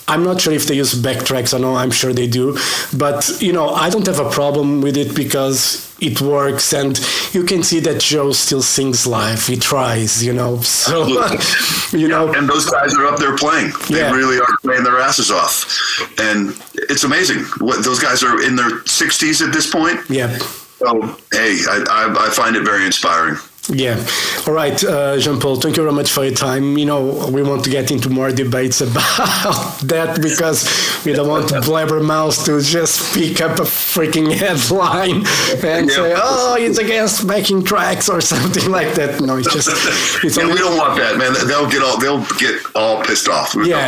I'm 0.09 0.23
not 0.23 0.41
sure 0.41 0.53
if 0.53 0.65
they 0.65 0.75
use 0.75 0.95
backtracks 0.95 1.53
or 1.53 1.59
no, 1.59 1.75
I'm 1.75 1.91
sure 1.91 2.13
they 2.13 2.27
do. 2.27 2.57
But, 2.97 3.29
you 3.39 3.53
know, 3.53 3.69
I 3.69 3.89
don't 3.91 4.07
have 4.07 4.19
a 4.19 4.29
problem 4.29 4.81
with 4.81 4.97
it 4.97 5.15
because 5.15 5.87
it 6.01 6.19
works 6.19 6.73
and 6.73 6.99
you 7.33 7.43
can 7.43 7.61
see 7.61 7.79
that 7.81 8.01
Joe 8.01 8.31
still 8.31 8.63
sings 8.63 9.05
live. 9.05 9.45
He 9.45 9.55
tries, 9.55 10.25
you 10.25 10.33
know. 10.33 10.57
So, 10.61 11.05
you 11.91 11.99
yeah, 11.99 12.07
know. 12.07 12.33
And 12.33 12.49
those 12.49 12.69
guys 12.69 12.95
are 12.95 13.05
up 13.05 13.19
there 13.19 13.37
playing. 13.37 13.71
They 13.89 13.99
yeah. 13.99 14.11
really 14.11 14.39
are 14.39 14.57
playing 14.63 14.83
their 14.83 14.99
asses 14.99 15.29
off. 15.29 15.99
And 16.19 16.59
it's 16.73 17.03
amazing. 17.03 17.43
What 17.59 17.83
Those 17.83 17.99
guys 17.99 18.23
are 18.23 18.41
in 18.41 18.55
their 18.55 18.79
60s 18.81 19.45
at 19.45 19.53
this 19.53 19.69
point. 19.69 19.99
Yeah. 20.09 20.35
So, 20.79 21.01
hey, 21.31 21.59
I, 21.69 21.85
I, 21.89 22.27
I 22.27 22.29
find 22.29 22.55
it 22.55 22.63
very 22.63 22.85
inspiring. 22.85 23.37
Yeah. 23.69 24.03
All 24.47 24.53
right, 24.53 24.83
uh, 24.83 25.19
Jean 25.19 25.39
Paul, 25.39 25.57
thank 25.57 25.77
you 25.77 25.83
very 25.83 25.93
much 25.93 26.11
for 26.11 26.23
your 26.23 26.33
time. 26.33 26.77
You 26.77 26.85
know, 26.85 27.29
we 27.31 27.43
want 27.43 27.63
to 27.65 27.69
get 27.69 27.91
into 27.91 28.09
more 28.09 28.31
debates 28.31 28.81
about 28.89 29.79
that 29.83 30.19
because 30.21 30.65
we 31.05 31.13
don't 31.13 31.27
want 31.27 31.49
Blabbermouth 31.49 32.45
to 32.45 32.59
just 32.61 33.13
pick 33.13 33.41
up 33.41 33.59
a 33.59 33.63
freaking 33.63 34.33
headline 34.43 35.17
and 35.63 35.89
yeah. 35.89 35.95
say, 35.95 36.13
oh, 36.17 36.57
it's 36.59 36.79
against 36.79 37.27
backing 37.27 37.63
tracks 37.63 38.09
or 38.09 38.21
something 38.33 38.71
like 38.71 38.95
that. 38.95 39.21
No, 39.21 39.37
it's 39.37 39.53
just. 39.53 39.69
It's 40.23 40.37
yeah, 40.37 40.43
only, 40.43 40.55
we 40.55 40.59
don't 40.59 40.77
want 40.77 40.97
that, 40.97 41.17
man. 41.17 41.33
They'll 41.47 41.69
get 41.69 41.83
all, 41.83 41.99
they'll 41.99 42.25
get 42.39 42.59
all 42.75 43.03
pissed 43.03 43.27
off. 43.27 43.55
Yeah. 43.55 43.87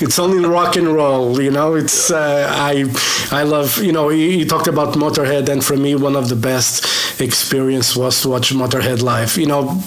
it's 0.00 0.18
only 0.18 0.44
rock 0.44 0.76
and 0.76 0.88
roll, 0.88 1.40
you 1.40 1.50
know. 1.50 1.74
It's, 1.74 2.10
uh, 2.10 2.48
I, 2.50 2.84
I 3.30 3.44
love, 3.44 3.78
you 3.78 3.92
know, 3.92 4.08
you, 4.08 4.26
you 4.26 4.46
talked 4.46 4.66
about 4.66 4.94
Motorhead, 4.94 5.48
and 5.48 5.64
for 5.64 5.76
me, 5.76 5.94
one 5.94 6.16
of 6.16 6.28
the 6.28 6.36
best 6.36 7.20
experience 7.20 7.94
was 7.94 8.20
to 8.22 8.31
watch 8.32 8.52
Motorhead 8.52 9.02
live. 9.02 9.36
You 9.36 9.46
know, 9.46 9.82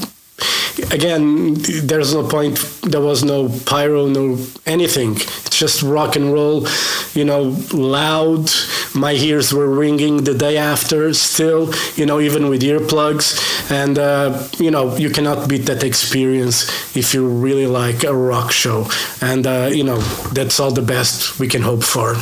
again, 0.91 1.55
there's 1.84 2.13
no 2.13 2.27
point. 2.27 2.58
There 2.84 3.01
was 3.01 3.23
no 3.23 3.49
pyro, 3.65 4.08
no 4.08 4.38
anything. 4.65 5.15
It's 5.15 5.58
just 5.58 5.81
rock 5.84 6.15
and 6.15 6.31
roll. 6.34 6.67
You 7.13 7.25
know, 7.25 7.55
loud. 7.73 8.49
My 8.93 9.13
ears 9.13 9.53
were 9.53 9.69
ringing 9.69 10.23
the 10.23 10.34
day 10.34 10.58
after. 10.58 11.13
Still, 11.13 11.73
you 11.95 12.05
know, 12.05 12.19
even 12.19 12.49
with 12.49 12.62
earplugs. 12.62 13.27
And 13.71 13.97
uh, 13.97 14.47
you 14.58 14.71
know, 14.71 14.95
you 14.95 15.10
cannot 15.10 15.49
beat 15.49 15.65
that 15.65 15.84
experience 15.84 16.95
if 16.95 17.13
you 17.13 17.27
really 17.27 17.67
like 17.67 18.03
a 18.03 18.15
rock 18.15 18.51
show. 18.51 18.88
And 19.21 19.47
uh, 19.47 19.69
you 19.71 19.84
know, 19.84 19.99
that's 20.34 20.60
all 20.60 20.71
the 20.71 20.88
best 20.95 21.39
we 21.39 21.47
can 21.47 21.62
hope 21.62 21.84
for. 21.84 22.15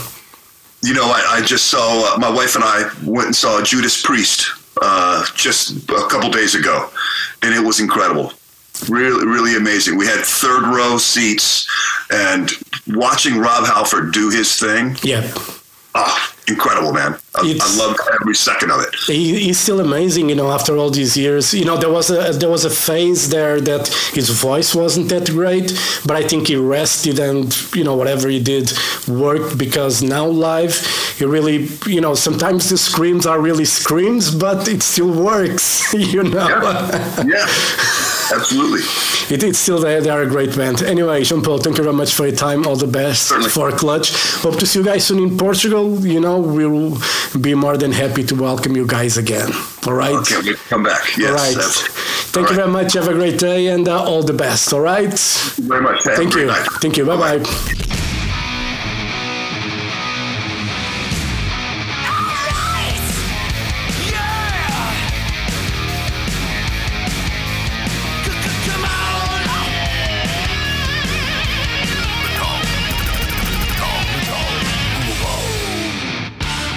You 0.81 0.93
know, 0.93 1.05
I, 1.05 1.38
I 1.38 1.41
just 1.41 1.67
saw 1.67 2.13
uh, 2.13 2.17
my 2.17 2.29
wife 2.29 2.55
and 2.55 2.63
I 2.63 2.91
went 3.05 3.27
and 3.27 3.36
saw 3.36 3.62
Judas 3.62 4.01
Priest 4.01 4.62
uh, 4.84 5.26
just 5.36 5.89
a 5.89 6.08
couple 6.10 6.30
days 6.30 6.56
ago, 6.56 6.89
and 7.41 7.54
it 7.56 7.65
was 7.65 7.80
incredible. 7.80 8.34
Really, 8.89 9.26
really 9.26 9.56
amazing. 9.56 9.98
We 9.98 10.06
had 10.06 10.19
third 10.19 10.63
row 10.63 10.98
seats, 10.98 11.67
and 12.12 12.52
watching 12.88 13.38
Rob 13.38 13.65
Halford 13.65 14.12
do 14.12 14.30
his 14.30 14.60
thing. 14.60 14.98
Yeah. 15.02 15.32
Oh, 15.96 16.34
incredible, 16.48 16.91
man. 16.91 17.17
I, 17.36 17.58
I 17.60 17.78
love 17.78 17.98
every 18.22 18.36
second 18.36 18.69
of 18.72 18.82
it. 18.82 18.93
He, 19.08 19.46
he's 19.46 19.60
still 19.60 19.80
amazing, 19.80 20.30
you 20.30 20.36
know. 20.36 20.52
After 20.52 20.78
all 20.78 20.91
these 20.91 21.17
years, 21.17 21.54
you 21.54 21.65
know, 21.65 21.78
there 21.78 21.89
was 21.89 22.12
a 22.12 22.32
there 22.34 22.50
was 22.50 22.63
a 22.63 22.69
phase 22.69 23.30
there 23.30 23.60
that 23.62 23.88
his 24.13 24.30
voice 24.30 24.76
wasn't 24.76 25.10
that 25.10 25.30
great, 25.32 25.74
but 26.06 26.15
I 26.15 26.28
think 26.28 26.48
he 26.48 26.56
rested 26.56 27.17
and 27.17 27.46
you 27.74 27.84
know 27.84 27.96
whatever 27.96 28.30
he 28.30 28.39
did 28.39 28.72
worked 29.08 29.58
because 29.58 30.04
now 30.04 30.28
live, 30.28 30.76
he 31.17 31.26
really, 31.26 31.69
you 31.88 32.02
know, 32.02 32.13
sometimes 32.13 32.69
the 32.69 32.78
screams 32.78 33.26
are 33.26 33.39
really 33.41 33.65
screams, 33.65 34.34
but 34.34 34.67
it 34.67 34.84
still 34.84 35.12
works, 35.12 35.91
you 36.13 36.24
know. 36.24 36.48
Yeah. 36.48 37.24
yeah. 37.26 37.48
Absolutely. 38.34 38.82
It, 39.34 39.43
it's 39.43 39.60
still 39.60 39.80
there. 39.80 40.02
They 40.02 40.10
are 40.10 40.22
a 40.22 40.28
great 40.28 40.56
band. 40.56 40.82
Anyway, 40.82 41.24
Jean 41.24 41.41
Paul, 41.41 41.60
thank 41.60 41.78
you 41.78 41.84
very 41.84 41.96
much 41.96 42.13
for 42.13 42.28
your 42.28 42.36
time. 42.36 42.65
All 42.65 42.76
the 42.76 42.88
best 42.88 43.28
Certainly. 43.28 43.50
for 43.50 43.72
Clutch. 43.72 44.13
Hope 44.41 44.58
to 44.60 44.65
see 44.65 44.80
you 44.80 44.86
guys 44.86 45.06
soon 45.06 45.19
in 45.19 45.38
Portugal. 45.38 46.06
You 46.06 46.19
know, 46.19 46.39
we'll 46.39 46.98
be 47.39 47.55
more 47.55 47.77
than 47.77 47.91
happy 47.91 48.23
to 48.23 48.36
welcome 48.36 48.75
you 48.75 48.86
guys 48.86 49.17
again. 49.17 49.51
All 49.88 49.93
right. 49.93 50.15
Okay, 50.15 50.53
come 50.69 50.83
back. 50.83 51.17
Yes. 51.17 51.29
All 51.29 51.36
right. 51.36 51.55
Thank 52.33 52.36
all 52.36 52.41
you 52.41 52.47
right. 52.62 52.71
very 52.71 52.83
much. 52.83 52.93
Have 52.93 53.07
a 53.07 53.13
great 53.13 53.39
day 53.39 53.67
and 53.67 53.88
uh, 53.88 54.03
all 54.03 54.23
the 54.23 54.33
best. 54.33 54.73
All 54.73 54.81
right. 54.81 55.13
very 55.59 55.81
much. 55.81 56.01
Thank 56.03 56.36
you. 56.36 56.51
Thank 56.81 56.97
you. 56.97 57.05
Bye 57.05 57.38
bye. 57.39 57.75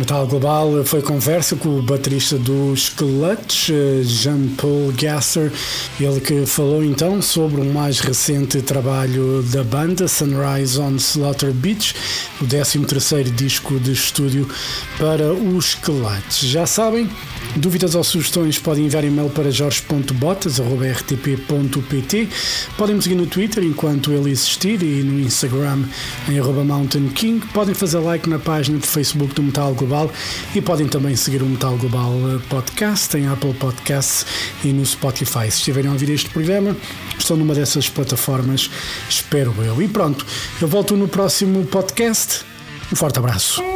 Metal 0.06 0.26
Global 0.28 0.84
foi 0.84 1.02
conversa 1.02 1.56
com 1.56 1.80
o 1.80 1.82
baterista 1.82 2.38
dos 2.38 2.90
Clutch, 2.90 3.70
Jean-Paul 4.04 4.92
Gasser, 4.92 5.50
ele 5.98 6.20
que 6.20 6.46
falou 6.46 6.84
então 6.84 7.20
sobre 7.20 7.60
o 7.60 7.64
mais 7.64 7.98
recente 7.98 8.62
trabalho 8.62 9.42
da 9.50 9.64
banda, 9.64 10.06
Sunrise 10.06 10.78
on 10.78 10.94
Slaughter 10.94 11.52
Beach, 11.52 11.92
o 12.40 12.44
13º 12.44 13.34
disco 13.34 13.80
de 13.80 13.90
estúdio 13.90 14.48
para 14.96 15.32
os 15.32 15.74
Clutch. 15.74 16.44
Já 16.44 16.66
sabem, 16.66 17.10
Dúvidas 17.58 17.94
ou 17.94 18.04
sugestões 18.04 18.58
podem 18.58 18.84
enviar 18.84 19.02
e-mail 19.04 19.30
para 19.30 19.50
jorge.botas.rtp.pt. 19.50 22.28
Podem 22.76 22.96
me 22.96 23.02
seguir 23.02 23.14
no 23.14 23.26
Twitter 23.26 23.64
enquanto 23.64 24.12
ele 24.12 24.30
existir 24.30 24.82
e 24.82 25.02
no 25.02 25.18
Instagram 25.18 25.84
em 26.28 26.38
Mountain 26.40 27.08
King. 27.08 27.40
Podem 27.46 27.74
fazer 27.74 27.98
like 27.98 28.28
na 28.28 28.38
página 28.38 28.78
de 28.78 28.86
Facebook 28.86 29.34
do 29.34 29.42
Metal 29.42 29.74
Global 29.74 30.12
e 30.54 30.60
podem 30.60 30.86
também 30.86 31.16
seguir 31.16 31.42
o 31.42 31.46
Metal 31.46 31.76
Global 31.78 32.12
Podcast 32.50 33.16
em 33.16 33.26
Apple 33.26 33.54
Podcasts 33.54 34.26
e 34.62 34.68
no 34.68 34.84
Spotify. 34.84 35.50
Se 35.50 35.56
estiverem 35.58 35.88
a 35.90 35.94
ouvir 35.94 36.10
este 36.10 36.28
programa, 36.28 36.76
estão 37.18 37.36
numa 37.36 37.54
dessas 37.54 37.88
plataformas, 37.88 38.70
espero 39.08 39.54
eu. 39.64 39.80
E 39.80 39.88
pronto, 39.88 40.26
eu 40.60 40.68
volto 40.68 40.94
no 40.94 41.08
próximo 41.08 41.64
podcast. 41.66 42.44
Um 42.92 42.96
forte 42.96 43.18
abraço. 43.18 43.75